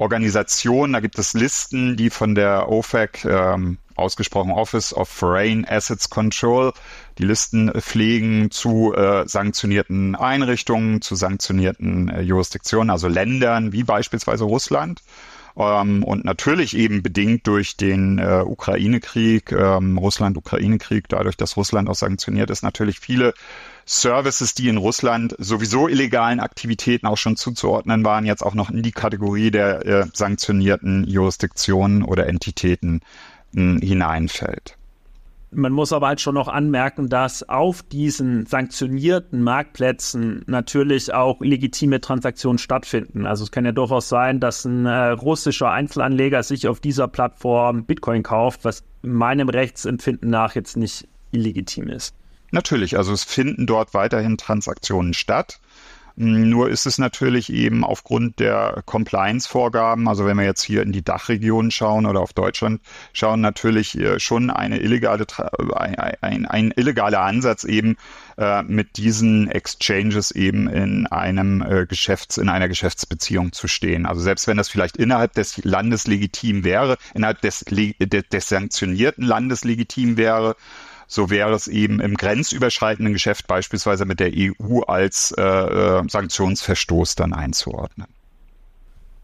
[0.00, 0.94] Organisation.
[0.94, 6.72] Da gibt es Listen, die von der OFAC, ähm, ausgesprochen Office of Foreign Assets Control,
[7.18, 14.44] die Listen pflegen zu äh, sanktionierten Einrichtungen, zu sanktionierten äh, Jurisdiktionen, also Ländern wie beispielsweise
[14.44, 15.02] Russland.
[15.56, 21.94] Ähm, und natürlich eben bedingt durch den äh, Ukraine-Krieg, ähm, Russland-Ukraine-Krieg, dadurch, dass Russland auch
[21.94, 23.34] sanktioniert ist, natürlich viele
[23.86, 28.82] Services, die in Russland sowieso illegalen Aktivitäten auch schon zuzuordnen waren, jetzt auch noch in
[28.82, 33.00] die Kategorie der äh, sanktionierten Jurisdiktionen oder Entitäten
[33.54, 34.76] äh, hineinfällt.
[35.52, 42.00] Man muss aber halt schon noch anmerken, dass auf diesen sanktionierten Marktplätzen natürlich auch legitime
[42.00, 43.26] Transaktionen stattfinden.
[43.26, 47.84] Also es kann ja durchaus sein, dass ein äh, russischer Einzelanleger sich auf dieser Plattform
[47.84, 52.14] Bitcoin kauft, was meinem Rechtsempfinden nach jetzt nicht illegitim ist.
[52.52, 55.60] Natürlich, also es finden dort weiterhin Transaktionen statt.
[56.16, 61.02] Nur ist es natürlich eben aufgrund der Compliance-Vorgaben, also wenn wir jetzt hier in die
[61.02, 62.80] Dachregion schauen oder auf Deutschland
[63.12, 65.26] schauen, natürlich äh, schon eine illegale,
[65.74, 67.96] ein, ein, ein illegaler Ansatz eben
[68.36, 74.06] äh, mit diesen Exchanges eben in einem äh, Geschäfts, in einer Geschäftsbeziehung zu stehen.
[74.06, 79.24] Also selbst wenn das vielleicht innerhalb des Landes legitim wäre, innerhalb des, des, des sanktionierten
[79.24, 80.56] Landes legitim wäre,
[81.10, 87.16] so wäre es eben im grenzüberschreitenden Geschäft beispielsweise mit der EU als äh, äh, Sanktionsverstoß
[87.16, 88.06] dann einzuordnen.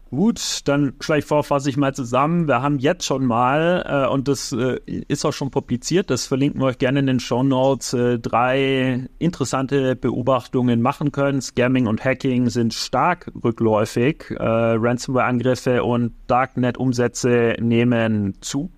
[0.09, 2.47] Gut, dann schlage ich vor, fasse ich mal zusammen.
[2.47, 6.61] Wir haben jetzt schon mal, äh, und das äh, ist auch schon publiziert, das verlinken
[6.61, 11.41] wir euch gerne in den Show Notes, äh, drei interessante Beobachtungen machen können.
[11.41, 14.25] Scamming und Hacking sind stark rückläufig.
[14.31, 18.71] Äh, Ransomware-Angriffe und Darknet-Umsätze nehmen zu.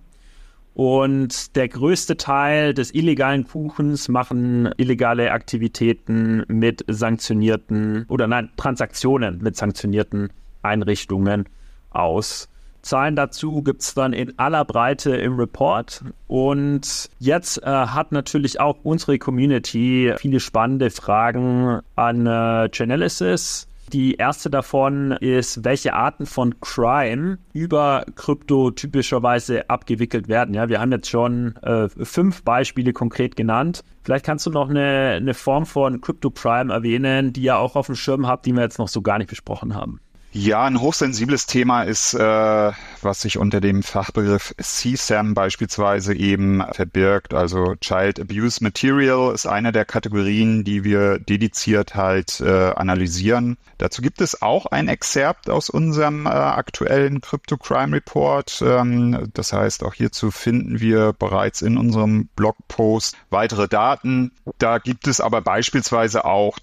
[0.80, 9.42] Und der größte Teil des illegalen Kuchens machen illegale Aktivitäten mit sanktionierten oder nein, Transaktionen
[9.42, 11.50] mit sanktionierten Einrichtungen
[11.90, 12.48] aus.
[12.80, 16.02] Zahlen dazu gibt es dann in aller Breite im Report.
[16.28, 24.14] Und jetzt äh, hat natürlich auch unsere Community viele spannende Fragen an äh, Chainalysis die
[24.14, 30.54] erste davon ist, welche Arten von Crime über Krypto typischerweise abgewickelt werden.
[30.54, 33.84] Ja, wir haben jetzt schon äh, fünf Beispiele konkret genannt.
[34.02, 37.86] Vielleicht kannst du noch eine, eine Form von Crypto Crime erwähnen, die ihr auch auf
[37.86, 40.00] dem Schirm habt, die wir jetzt noch so gar nicht besprochen haben.
[40.32, 42.72] Ja, ein hochsensibles Thema ist, äh,
[43.02, 47.34] was sich unter dem Fachbegriff CSAM beispielsweise eben verbirgt.
[47.34, 53.56] Also Child Abuse Material ist eine der Kategorien, die wir dediziert halt äh, analysieren.
[53.78, 58.62] Dazu gibt es auch ein Excerpt aus unserem äh, aktuellen Crypto Crime Report.
[58.64, 64.30] Ähm, das heißt, auch hierzu finden wir bereits in unserem Blogpost weitere Daten.
[64.58, 66.56] Da gibt es aber beispielsweise auch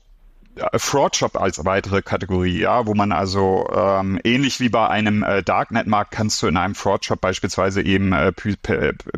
[0.76, 6.12] Fraudshop als weitere Kategorie, ja, wo man also ähm, ähnlich wie bei einem äh, Darknet-Markt
[6.12, 8.32] kannst du in einem Fraudshop beispielsweise eben äh,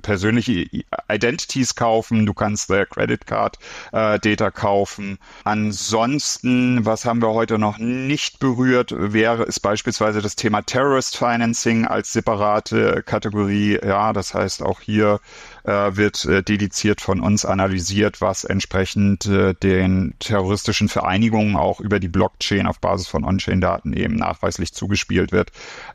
[0.02, 0.68] persönliche
[1.10, 3.58] Identities kaufen, du kannst äh, Credit Card
[3.92, 5.18] äh, Data kaufen.
[5.44, 11.86] Ansonsten, was haben wir heute noch nicht berührt, wäre es beispielsweise das Thema Terrorist Financing
[11.86, 13.80] als separate Kategorie.
[13.84, 15.20] Ja, das heißt auch hier
[15.64, 22.00] äh, wird äh, dediziert von uns analysiert, was entsprechend äh, den terroristischen Vereinigungen auch über
[22.00, 25.52] die Blockchain auf Basis von On-Chain-Daten eben nachweislich zugespielt wird.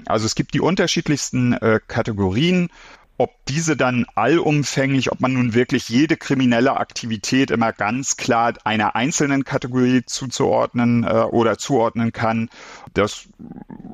[0.06, 2.68] Also es gibt die unterschiedlichsten äh, Kategorien
[3.16, 8.96] ob diese dann allumfänglich, ob man nun wirklich jede kriminelle Aktivität immer ganz klar einer
[8.96, 12.50] einzelnen Kategorie zuzuordnen äh, oder zuordnen kann,
[12.92, 13.28] das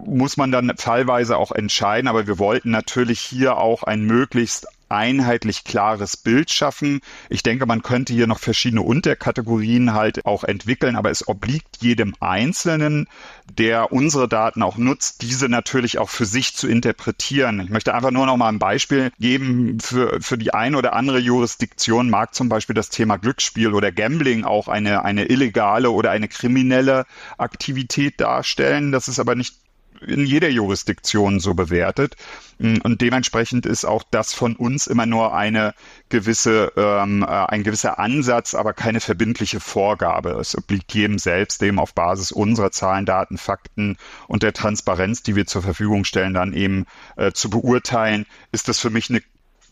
[0.07, 2.09] muss man dann fallweise auch entscheiden.
[2.09, 7.01] Aber wir wollten natürlich hier auch ein möglichst einheitlich klares Bild schaffen.
[7.29, 12.15] Ich denke, man könnte hier noch verschiedene Unterkategorien halt auch entwickeln, aber es obliegt jedem
[12.21, 13.09] Einzelnen,
[13.59, 17.61] der unsere Daten auch nutzt, diese natürlich auch für sich zu interpretieren.
[17.61, 19.79] Ich möchte einfach nur noch mal ein Beispiel geben.
[19.81, 24.45] Für, für die eine oder andere Jurisdiktion mag zum Beispiel das Thema Glücksspiel oder Gambling
[24.45, 27.07] auch eine, eine illegale oder eine kriminelle
[27.39, 28.93] Aktivität darstellen.
[28.93, 29.55] Das ist aber nicht
[30.07, 32.17] in jeder Jurisdiktion so bewertet.
[32.59, 35.75] Mm, und dementsprechend ist auch das von uns immer nur eine
[36.09, 40.31] gewisse, ähm, äh, ein gewisser Ansatz, aber keine verbindliche Vorgabe.
[40.41, 43.97] Es obliegt jedem selbst, dem auf Basis unserer Zahlen, Daten, Fakten
[44.29, 46.87] und der Transparenz, die wir zur Verfügung stellen, dann eben
[47.17, 49.23] äh, zu beurteilen, ist das für mich eine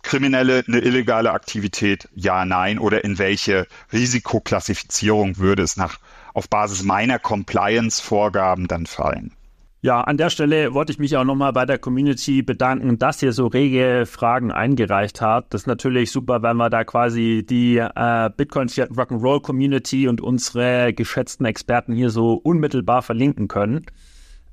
[0.03, 2.09] kriminelle, eine illegale Aktivität?
[2.15, 2.79] Ja, nein.
[2.79, 5.99] Oder in welche Risikoklassifizierung würde es nach
[6.35, 9.33] auf Basis meiner Compliance-Vorgaben dann fallen?
[9.81, 13.33] Ja, an der Stelle wollte ich mich auch nochmal bei der Community bedanken, dass ihr
[13.33, 15.55] so rege Fragen eingereicht habt.
[15.55, 20.21] Das ist natürlich super, wenn wir da quasi die äh, Bitcoin Fiat Rock'n'Roll Community und
[20.21, 23.87] unsere geschätzten Experten hier so unmittelbar verlinken können.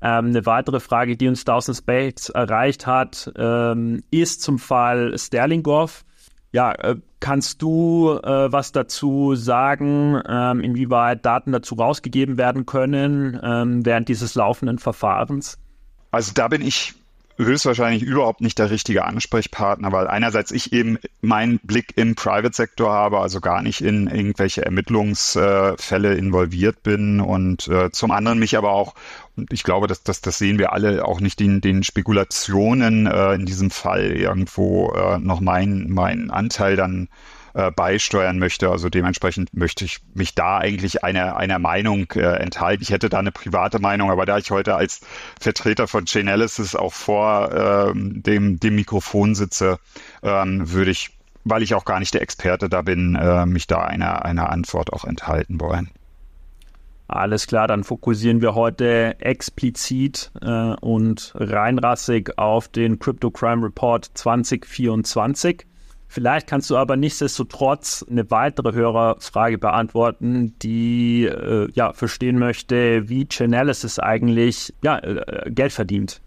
[0.00, 5.18] Ähm, eine weitere Frage, die uns da aus Space erreicht hat, ähm, ist zum Fall
[5.18, 6.04] Sterling Golf.
[6.56, 13.38] Ja, äh, kannst du äh, was dazu sagen, ähm, inwieweit Daten dazu rausgegeben werden können
[13.42, 15.58] ähm, während dieses laufenden Verfahrens?
[16.12, 16.94] Also da bin ich
[17.36, 23.20] höchstwahrscheinlich überhaupt nicht der richtige Ansprechpartner, weil einerseits ich eben meinen Blick im Private-Sektor habe,
[23.20, 28.70] also gar nicht in irgendwelche Ermittlungsfälle äh, involviert bin und äh, zum anderen mich aber
[28.70, 28.94] auch,
[29.50, 33.46] ich glaube, dass das, das sehen wir alle, auch nicht den, den Spekulationen äh, in
[33.46, 37.08] diesem Fall irgendwo äh, noch meinen mein Anteil dann
[37.56, 38.70] äh, beisteuern möchte.
[38.70, 42.82] Also dementsprechend möchte ich mich da eigentlich einer, einer Meinung äh, enthalten.
[42.82, 45.00] Ich hätte da eine private Meinung, aber da ich heute als
[45.40, 49.78] Vertreter von Chainalysis auch vor ähm, dem, dem Mikrofon sitze,
[50.22, 53.84] ähm, würde ich, weil ich auch gar nicht der Experte da bin, äh, mich da
[53.84, 55.90] einer, einer Antwort auch enthalten wollen.
[57.08, 64.10] Alles klar, dann fokussieren wir heute explizit äh, und reinrassig auf den Crypto Crime Report
[64.14, 65.66] 2024.
[66.08, 73.26] Vielleicht kannst du aber nichtsdestotrotz eine weitere Hörerfrage beantworten, die äh, ja verstehen möchte, wie
[73.28, 76.20] Chainalysis eigentlich ja, äh, Geld verdient.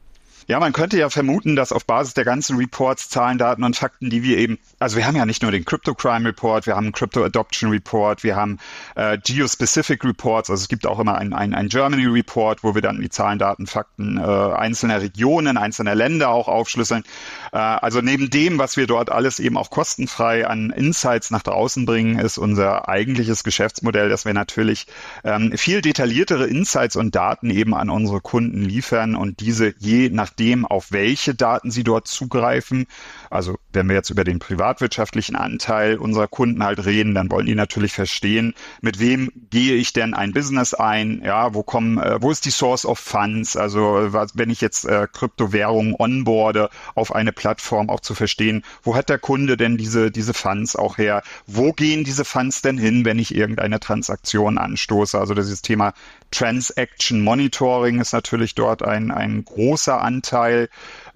[0.49, 4.09] Ja, man könnte ja vermuten, dass auf Basis der ganzen Reports, Zahlen, Daten und Fakten,
[4.09, 6.85] die wir eben, also wir haben ja nicht nur den Crypto Crime Report, wir haben
[6.85, 8.57] einen Crypto Adoption Report, wir haben
[8.95, 12.99] äh, Geo-Specific Reports, also es gibt auch immer einen ein Germany Report, wo wir dann
[12.99, 17.03] die Zahlen, Daten, Fakten äh, einzelner Regionen, einzelner Länder auch aufschlüsseln.
[17.51, 21.85] Äh, also neben dem, was wir dort alles eben auch kostenfrei an Insights nach draußen
[21.85, 24.87] bringen, ist unser eigentliches Geschäftsmodell, dass wir natürlich
[25.23, 30.29] ähm, viel detailliertere Insights und Daten eben an unsere Kunden liefern und diese je nach
[30.29, 32.85] nachdem, auf welche Daten sie dort zugreifen.
[33.29, 37.55] Also wenn wir jetzt über den privatwirtschaftlichen Anteil unserer Kunden halt reden, dann wollen die
[37.55, 41.21] natürlich verstehen, mit wem gehe ich denn ein Business ein?
[41.23, 43.55] Ja, wo kommen, äh, wo ist die Source of Funds?
[43.55, 48.95] Also was, wenn ich jetzt äh, Kryptowährungen onboarde auf eine Plattform, auch zu verstehen, wo
[48.95, 51.21] hat der Kunde denn diese diese Funds auch her?
[51.45, 55.17] Wo gehen diese Funds denn hin, wenn ich irgendeine Transaktion anstoße?
[55.17, 55.93] Also dieses Thema
[56.31, 60.69] Transaction Monitoring ist natürlich dort ein, ein großer Anteil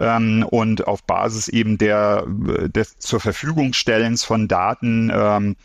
[0.03, 5.55] ähm, und auf Basis eben der des zur Verfügung stellens von Daten ähm,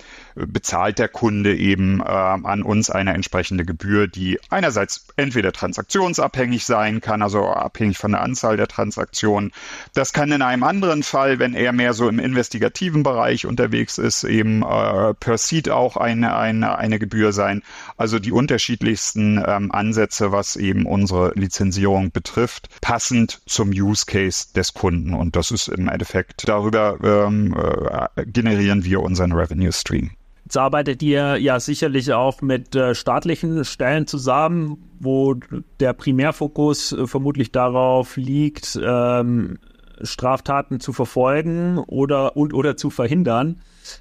[0.46, 7.00] bezahlt der Kunde eben äh, an uns eine entsprechende Gebühr, die einerseits entweder transaktionsabhängig sein
[7.00, 9.52] kann, also abhängig von der Anzahl der Transaktionen.
[9.94, 14.24] Das kann in einem anderen Fall, wenn er mehr so im investigativen Bereich unterwegs ist,
[14.24, 17.62] eben äh, per Seed auch eine, eine, eine Gebühr sein.
[17.96, 24.74] Also die unterschiedlichsten ähm, Ansätze, was eben unsere Lizenzierung betrifft, passend zum Use Case des
[24.74, 25.14] Kunden.
[25.14, 30.10] Und das ist im Endeffekt darüber ähm, äh, generieren wir unseren Revenue Stream.
[30.48, 35.36] Jetzt arbeitet ihr ja sicherlich auch mit äh, staatlichen Stellen zusammen, wo
[35.78, 39.58] der Primärfokus äh, vermutlich darauf liegt, ähm,
[40.00, 43.60] Straftaten zu verfolgen oder und oder zu verhindern.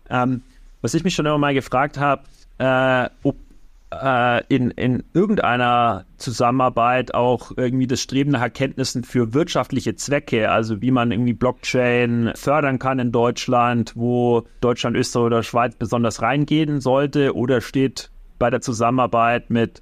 [0.10, 0.42] Ähm,
[0.82, 2.24] was ich mich schon immer mal gefragt habe,
[2.60, 3.36] äh, ob
[3.92, 10.82] äh, in, in irgendeiner Zusammenarbeit auch irgendwie das Streben nach Erkenntnissen für wirtschaftliche Zwecke, also
[10.82, 16.82] wie man irgendwie Blockchain fördern kann in Deutschland, wo Deutschland, Österreich oder Schweiz besonders reingehen
[16.82, 18.10] sollte, oder steht
[18.40, 19.82] bei der Zusammenarbeit mit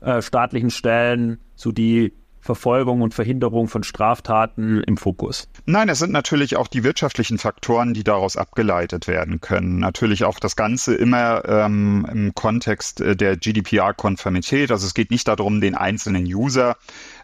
[0.00, 2.12] äh, staatlichen Stellen so die
[2.48, 5.50] Verfolgung und Verhinderung von Straftaten im Fokus?
[5.66, 9.78] Nein, es sind natürlich auch die wirtschaftlichen Faktoren, die daraus abgeleitet werden können.
[9.80, 14.70] Natürlich auch das Ganze immer ähm, im Kontext äh, der GDPR-Konformität.
[14.70, 16.76] Also es geht nicht darum, den einzelnen User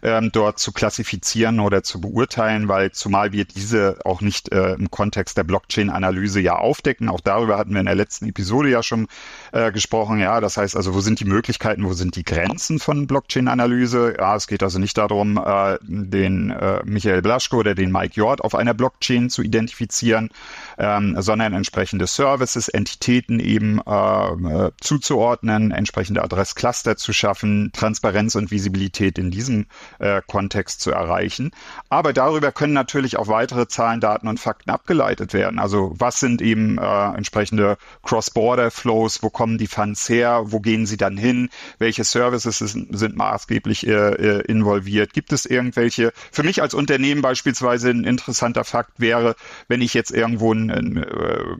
[0.03, 4.91] ähm, dort zu klassifizieren oder zu beurteilen, weil zumal wir diese auch nicht äh, im
[4.91, 7.09] Kontext der Blockchain-Analyse ja aufdecken.
[7.09, 9.07] Auch darüber hatten wir in der letzten Episode ja schon
[9.51, 10.19] äh, gesprochen.
[10.19, 14.15] Ja, das heißt also, wo sind die Möglichkeiten, wo sind die Grenzen von Blockchain-Analyse?
[14.17, 18.41] Ja, es geht also nicht darum, äh, den äh, Michael Blaschko oder den Mike Jord
[18.41, 20.29] auf einer Blockchain zu identifizieren,
[20.77, 29.17] ähm, sondern entsprechende Services, Entitäten eben äh, zuzuordnen, entsprechende Adresscluster zu schaffen, Transparenz und Visibilität
[29.17, 29.65] in diesem
[29.99, 31.51] äh, Kontext zu erreichen.
[31.89, 35.59] Aber darüber können natürlich auch weitere Zahlen, Daten und Fakten abgeleitet werden.
[35.59, 40.97] Also was sind eben äh, entsprechende Cross-Border-Flows, wo kommen die Funds her, wo gehen sie
[40.97, 45.13] dann hin, welche Services sind, sind maßgeblich äh, äh involviert?
[45.13, 49.35] Gibt es irgendwelche, für mich als Unternehmen beispielsweise ein interessanter Fakt wäre,
[49.67, 51.57] wenn ich jetzt irgendwo ein, ein äh,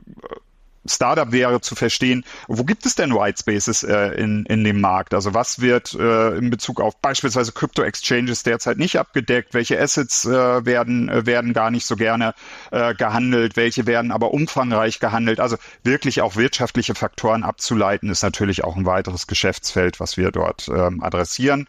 [0.88, 5.14] Startup wäre zu verstehen, wo gibt es denn White Spaces äh, in, in dem Markt?
[5.14, 9.54] Also was wird äh, in Bezug auf beispielsweise Crypto Exchanges derzeit nicht abgedeckt?
[9.54, 12.34] Welche Assets äh, werden, äh, werden gar nicht so gerne
[12.72, 13.56] äh, gehandelt?
[13.56, 15.40] Welche werden aber umfangreich gehandelt?
[15.40, 20.68] Also wirklich auch wirtschaftliche Faktoren abzuleiten, ist natürlich auch ein weiteres Geschäftsfeld, was wir dort
[20.68, 21.68] ähm, adressieren.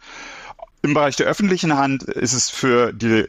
[0.83, 3.25] Im Bereich der öffentlichen Hand ist es für die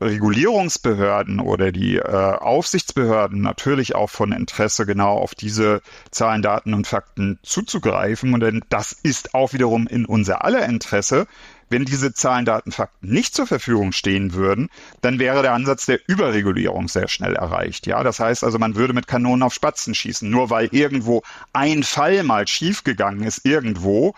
[0.00, 6.86] Regulierungsbehörden oder die äh, Aufsichtsbehörden natürlich auch von Interesse, genau auf diese Zahlen, Daten und
[6.86, 8.34] Fakten zuzugreifen.
[8.34, 11.26] Und denn das ist auch wiederum in unser aller Interesse,
[11.70, 14.70] wenn diese Zahlen, Daten, Fakten nicht zur Verfügung stehen würden,
[15.00, 17.86] dann wäre der Ansatz der Überregulierung sehr schnell erreicht.
[17.86, 21.22] Ja, das heißt also, man würde mit Kanonen auf Spatzen schießen, nur weil irgendwo
[21.52, 24.14] ein Fall mal schiefgegangen ist irgendwo,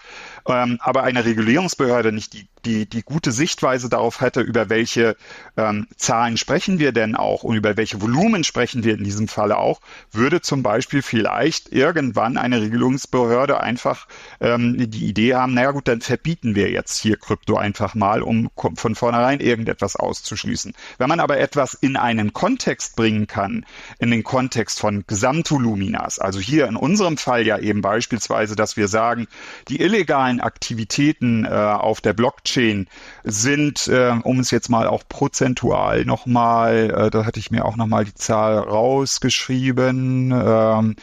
[0.49, 5.17] ähm, aber eine Regulierungsbehörde nicht die die, die gute Sichtweise darauf hätte, über welche
[5.57, 9.59] ähm, Zahlen sprechen wir denn auch und über welche Volumen sprechen wir in diesem Falle
[9.59, 9.81] auch,
[10.13, 14.07] würde zum Beispiel vielleicht irgendwann eine Regelungsbehörde einfach
[14.41, 18.51] ähm, die Idee haben, naja gut, dann verbieten wir jetzt hier Krypto einfach mal, um
[18.75, 20.75] von vornherein irgendetwas auszuschließen.
[20.99, 23.65] Wenn man aber etwas in einen Kontext bringen kann,
[23.99, 28.89] in den Kontext von Gesamtvoluminas, also hier in unserem Fall ja eben beispielsweise, dass wir
[28.89, 29.27] sagen,
[29.69, 32.87] die illegalen Aktivitäten äh, auf der Blockchain Blockchain
[33.25, 37.77] sind, äh, um es jetzt mal auch prozentual nochmal, äh, da hatte ich mir auch
[37.77, 40.97] nochmal die Zahl rausgeschrieben, ähm,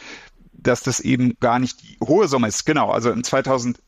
[0.52, 2.64] dass das eben gar nicht die hohe Summe ist.
[2.64, 3.78] Genau, also in 2000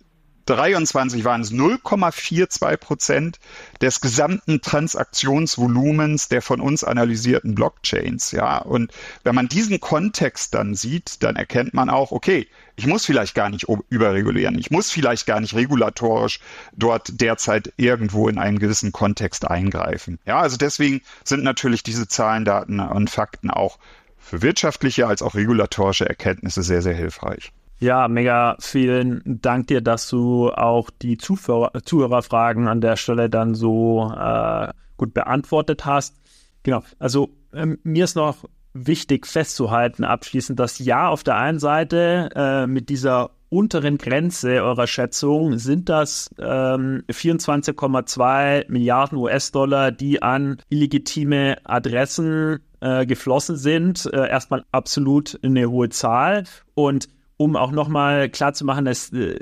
[0.47, 3.41] 23 waren es 0,42 Prozent
[3.81, 8.33] des gesamten Transaktionsvolumens der von uns analysierten Blockchains.
[8.33, 8.93] Ja, und
[9.25, 13.51] wenn man diesen Kontext dann sieht, dann erkennt man auch, okay, ich muss vielleicht gar
[13.51, 14.59] nicht überregulieren.
[14.59, 16.41] Ich muss vielleicht gar nicht regulatorisch
[16.73, 20.19] dort derzeit irgendwo in einem gewissen Kontext eingreifen.
[20.25, 23.79] Ja, also deswegen sind natürlich diese Zahlen, Daten und Fakten auch
[24.19, 27.53] für wirtschaftliche als auch regulatorische Erkenntnisse sehr, sehr hilfreich.
[27.81, 33.55] Ja, mega vielen Dank dir, dass du auch die Zuhörer, Zuhörerfragen an der Stelle dann
[33.55, 34.69] so äh,
[34.99, 36.15] gut beantwortet hast.
[36.63, 42.29] Genau, also ähm, mir ist noch wichtig festzuhalten abschließend, dass ja, auf der einen Seite
[42.35, 50.59] äh, mit dieser unteren Grenze eurer Schätzung sind das ähm, 24,2 Milliarden US-Dollar, die an
[50.69, 54.09] illegitime Adressen äh, geflossen sind.
[54.13, 56.45] Äh, erstmal absolut eine hohe Zahl.
[56.75, 57.09] Und
[57.41, 59.39] um auch nochmal klarzumachen, dass, äh,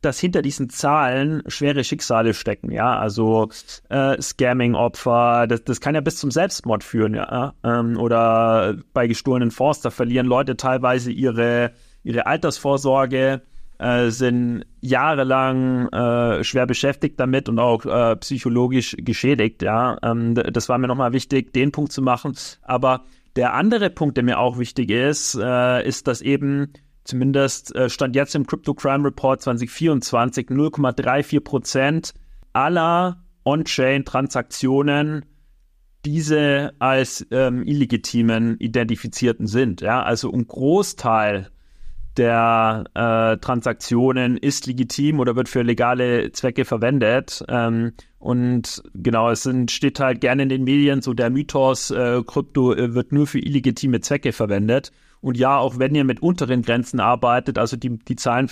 [0.00, 3.50] dass hinter diesen Zahlen schwere Schicksale stecken, ja, also
[3.90, 9.50] äh, Scamming-Opfer, das, das kann ja bis zum Selbstmord führen, ja, ähm, oder bei gestohlenen
[9.50, 11.72] Fonds, verlieren Leute teilweise ihre,
[12.04, 13.42] ihre Altersvorsorge,
[13.76, 20.70] äh, sind jahrelang äh, schwer beschäftigt damit und auch äh, psychologisch geschädigt, ja, ähm, das
[20.70, 23.04] war mir nochmal wichtig, den Punkt zu machen, aber
[23.36, 26.72] der andere Punkt, der mir auch wichtig ist, äh, ist, dass eben
[27.10, 32.14] zumindest äh, stand jetzt im Crypto Crime Report 2024 0,34 Prozent
[32.52, 35.26] aller On-Chain-Transaktionen
[36.04, 39.82] diese als ähm, illegitimen identifizierten sind.
[39.82, 41.50] Ja, also ein Großteil
[42.16, 47.44] der äh, Transaktionen ist legitim oder wird für legale Zwecke verwendet.
[47.48, 52.22] Ähm, und genau, es sind, steht halt gerne in den Medien so der Mythos, äh,
[52.26, 54.92] Krypto äh, wird nur für illegitime Zwecke verwendet.
[55.20, 58.50] Und ja, auch wenn ihr mit unteren Grenzen arbeitet, also die, die Zahlen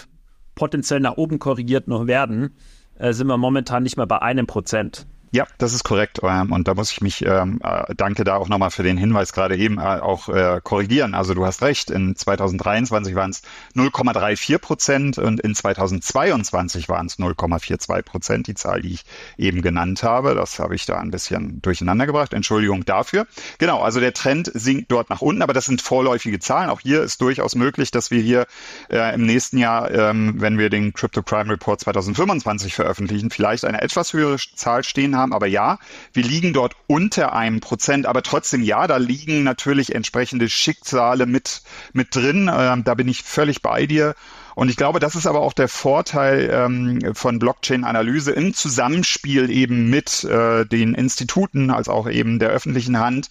[0.55, 2.57] potenziell nach oben korrigiert noch werden,
[2.99, 5.07] äh, sind wir momentan nicht mehr bei einem Prozent.
[5.31, 6.21] Ja, das ist korrekt.
[6.23, 9.35] Ähm, und da muss ich mich, ähm, äh, danke da auch nochmal für den Hinweis
[9.35, 11.15] gerade eben, äh, auch äh, korrigieren.
[11.15, 13.43] Also du hast recht, in 2023 waren es
[13.77, 19.05] 0,34 Prozent und in 2022 waren es 0,42 Prozent, die Zahl, die ich
[19.37, 20.35] eben genannt habe.
[20.35, 22.33] Das habe ich da ein bisschen durcheinander gebracht.
[22.33, 23.27] Entschuldigung dafür.
[23.59, 26.71] Genau, also der Trend sinkt dort nach unten, aber das sind vorläufige Zahlen.
[26.71, 28.47] Auch hier ist durchaus möglich, dass wir hier
[28.89, 34.13] im nächsten Jahr, ähm, wenn wir den Crypto Crime Report 2025 veröffentlichen, vielleicht eine etwas
[34.13, 35.35] höhere Zahl stehen haben.
[35.35, 35.79] Aber ja,
[36.13, 38.07] wir liegen dort unter einem Prozent.
[38.07, 41.63] Aber trotzdem, ja, da liegen natürlich entsprechende Schicksale mit,
[41.93, 42.51] mit drin.
[42.53, 44.15] Ähm, da bin ich völlig bei dir.
[44.55, 49.89] Und ich glaube, das ist aber auch der Vorteil ähm, von Blockchain-Analyse im Zusammenspiel eben
[49.89, 53.29] mit äh, den Instituten, als auch eben der öffentlichen Hand,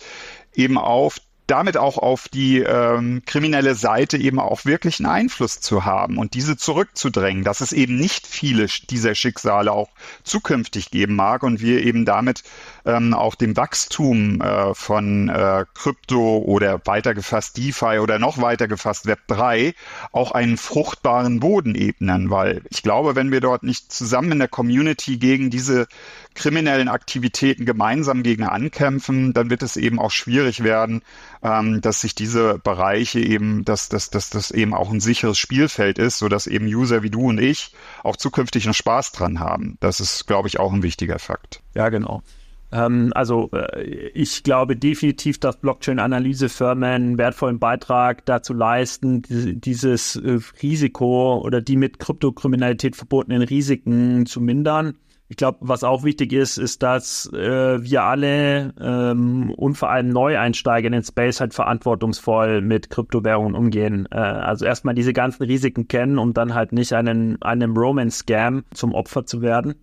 [0.56, 5.86] eben auf damit auch auf die ähm, kriminelle Seite eben auch wirklich einen Einfluss zu
[5.86, 9.90] haben und diese zurückzudrängen, dass es eben nicht viele dieser Schicksale auch
[10.24, 12.44] zukünftig geben mag und wir eben damit
[12.86, 19.74] ähm, auch dem Wachstum äh, von äh, Krypto oder weitergefasst DeFi oder noch weitergefasst Web3
[20.12, 24.48] auch einen fruchtbaren Boden ebnen, weil ich glaube, wenn wir dort nicht zusammen in der
[24.50, 25.88] Community gegen diese
[26.36, 31.02] kriminellen Aktivitäten gemeinsam gegen ankämpfen, dann wird es eben auch schwierig werden,
[31.44, 36.00] ähm, dass sich diese Bereiche eben, dass, dass, dass das eben auch ein sicheres Spielfeld
[36.00, 37.74] ist, sodass eben User wie du und ich
[38.04, 39.78] auch zukünftig noch Spaß dran haben.
[39.80, 41.62] Das ist, glaube ich, auch ein wichtiger Fakt.
[41.76, 42.24] Ja, genau.
[42.72, 50.40] Ähm, also äh, ich glaube definitiv, dass Blockchain-Analysefirmen einen wertvollen Beitrag dazu leisten, dieses äh,
[50.62, 54.96] Risiko oder die mit Kryptokriminalität verbundenen Risiken zu mindern.
[55.30, 60.08] Ich glaube, was auch wichtig ist, ist, dass äh, wir alle ähm, und vor allem
[60.08, 64.08] Neueinsteiger in den Space halt verantwortungsvoll mit Kryptowährungen umgehen.
[64.10, 68.94] Äh, also erstmal diese ganzen Risiken kennen, um dann halt nicht einen, einem Romance-Scam zum
[68.94, 69.76] Opfer zu werden.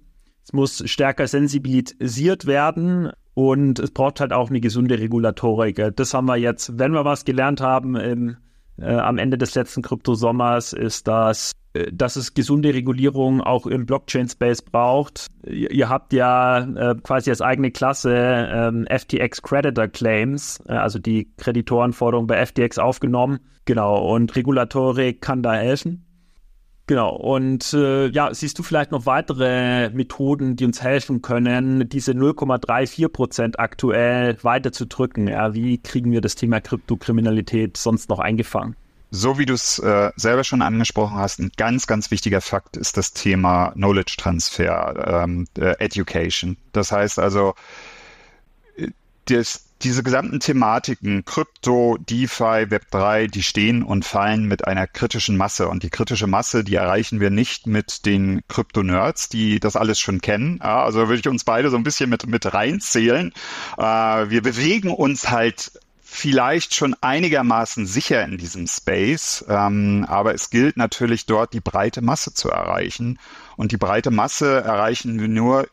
[0.42, 5.95] Es muss stärker sensibilisiert werden und es braucht halt auch eine gesunde Regulatorik.
[5.97, 8.36] Das haben wir jetzt, wenn wir was gelernt haben im,
[8.78, 11.55] äh, am Ende des letzten Kryptosommers, ist, dass, äh,
[11.92, 15.26] dass es gesunde Regulierung auch im Blockchain-Space braucht.
[15.44, 20.98] Ihr, ihr, habt ja äh, quasi als eigene Klasse ähm, FTX Creditor Claims, äh, also
[20.98, 23.40] die Kreditorenforderung bei FTX aufgenommen.
[23.64, 26.04] Genau, und Regulatorik kann da helfen.
[26.86, 32.12] Genau, und äh, ja, siehst du vielleicht noch weitere Methoden, die uns helfen können, diese
[32.12, 35.26] 0,34 Prozent aktuell weiter zu drücken?
[35.26, 38.76] Ja, wie kriegen wir das Thema Kryptokriminalität sonst noch eingefangen?
[39.14, 42.96] So wie du es äh, selber schon angesprochen hast, ein ganz, ganz wichtiger Fakt ist
[42.96, 46.56] das Thema Knowledge Transfer, ähm, äh, Education.
[46.72, 47.54] Das heißt also,
[48.76, 48.88] äh,
[49.26, 55.68] das, diese gesamten Thematiken, Krypto, DeFi, Web3, die stehen und fallen mit einer kritischen Masse.
[55.68, 60.22] Und die kritische Masse, die erreichen wir nicht mit den Krypto-Nerds, die das alles schon
[60.22, 60.58] kennen.
[60.60, 63.32] Ja, also würde ich uns beide so ein bisschen mit, mit reinzählen.
[63.78, 65.70] Äh, wir bewegen uns halt
[66.14, 72.02] vielleicht schon einigermaßen sicher in diesem Space, ähm, aber es gilt natürlich dort die breite
[72.02, 73.18] Masse zu erreichen.
[73.56, 75.66] Und die breite Masse erreichen wir nur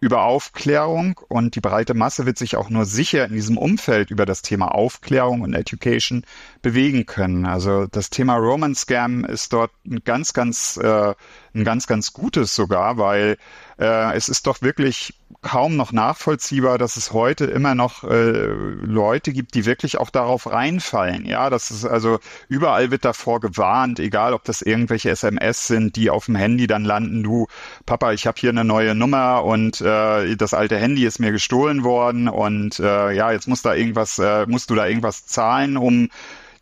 [0.00, 4.26] über Aufklärung und die breite Masse wird sich auch nur sicher in diesem Umfeld über
[4.26, 6.24] das Thema Aufklärung und Education
[6.60, 7.46] bewegen können.
[7.46, 11.14] Also das Thema Roman Scam ist dort ein ganz, ganz, äh,
[11.54, 13.36] ein ganz, ganz gutes sogar, weil
[13.78, 19.32] äh, es ist doch wirklich kaum noch nachvollziehbar, dass es heute immer noch äh, Leute
[19.32, 21.24] gibt, die wirklich auch darauf reinfallen.
[21.26, 22.18] Ja, das ist also
[22.48, 26.84] überall wird davor gewarnt, egal ob das irgendwelche SMS sind, die auf dem Handy dann
[26.84, 27.22] landen.
[27.22, 27.46] Du,
[27.86, 31.84] Papa, ich habe hier eine neue Nummer und äh, das alte Handy ist mir gestohlen
[31.84, 36.08] worden und äh, ja, jetzt muss da irgendwas, äh, musst du da irgendwas zahlen, um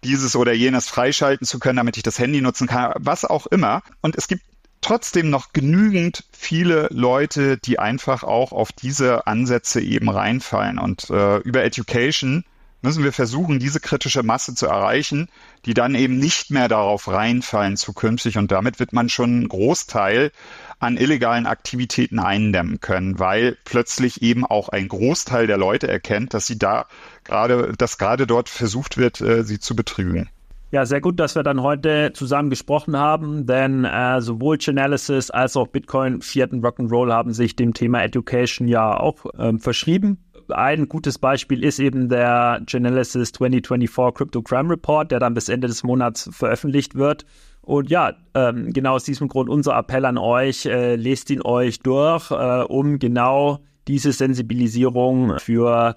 [0.04, 3.82] dieses oder jenes freischalten zu können, damit ich das Handy nutzen kann, was auch immer.
[4.02, 4.42] Und es gibt
[4.80, 10.78] trotzdem noch genügend viele Leute, die einfach auch auf diese Ansätze eben reinfallen.
[10.78, 12.44] Und äh, über Education
[12.82, 15.28] müssen wir versuchen, diese kritische Masse zu erreichen,
[15.64, 18.38] die dann eben nicht mehr darauf reinfallen zukünftig.
[18.38, 20.30] Und damit wird man schon einen Großteil
[20.78, 26.46] an illegalen Aktivitäten eindämmen können, weil plötzlich eben auch ein Großteil der Leute erkennt, dass
[26.46, 26.86] sie da
[27.24, 30.28] gerade, dass gerade dort versucht wird, äh, sie zu betrügen.
[30.76, 35.56] Ja, sehr gut, dass wir dann heute zusammen gesprochen haben, denn äh, sowohl Chainalysis als
[35.56, 40.18] auch Bitcoin vierten Rock'n'Roll haben sich dem Thema Education ja auch ähm, verschrieben.
[40.50, 45.66] Ein gutes Beispiel ist eben der Chainalysis 2024 Crypto Crime Report, der dann bis Ende
[45.66, 47.24] des Monats veröffentlicht wird.
[47.62, 51.78] Und ja, ähm, genau aus diesem Grund unser Appell an euch, äh, lest ihn euch
[51.78, 55.94] durch, äh, um genau diese Sensibilisierung für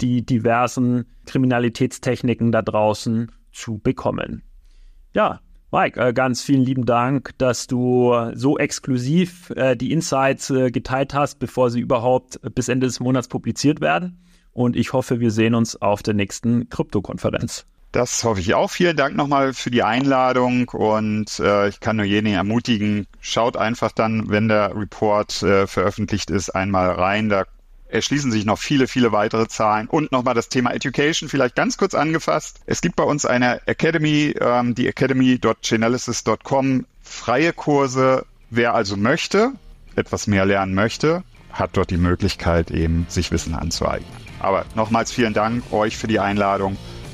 [0.00, 4.42] die diversen Kriminalitätstechniken da draußen zu bekommen.
[5.14, 5.40] Ja,
[5.70, 11.14] Mike, äh, ganz vielen lieben Dank, dass du so exklusiv äh, die Insights äh, geteilt
[11.14, 14.20] hast, bevor sie überhaupt bis Ende des Monats publiziert werden.
[14.52, 17.66] Und ich hoffe, wir sehen uns auf der nächsten Krypto-Konferenz.
[17.90, 18.70] Das hoffe ich auch.
[18.70, 23.92] Vielen Dank nochmal für die Einladung und äh, ich kann nur jeden ermutigen, schaut einfach
[23.92, 27.28] dann, wenn der Report äh, veröffentlicht ist, einmal rein.
[27.28, 27.44] Da
[27.94, 29.86] erschließen sich noch viele, viele weitere Zahlen.
[29.88, 32.60] Und nochmal das Thema Education vielleicht ganz kurz angefasst.
[32.66, 38.26] Es gibt bei uns eine Academy, ähm, die academy.chainalysis.com, freie Kurse.
[38.50, 39.52] Wer also möchte,
[39.96, 41.22] etwas mehr lernen möchte,
[41.52, 44.10] hat dort die Möglichkeit, eben sich Wissen anzueignen.
[44.40, 46.76] Aber nochmals vielen Dank euch für die Einladung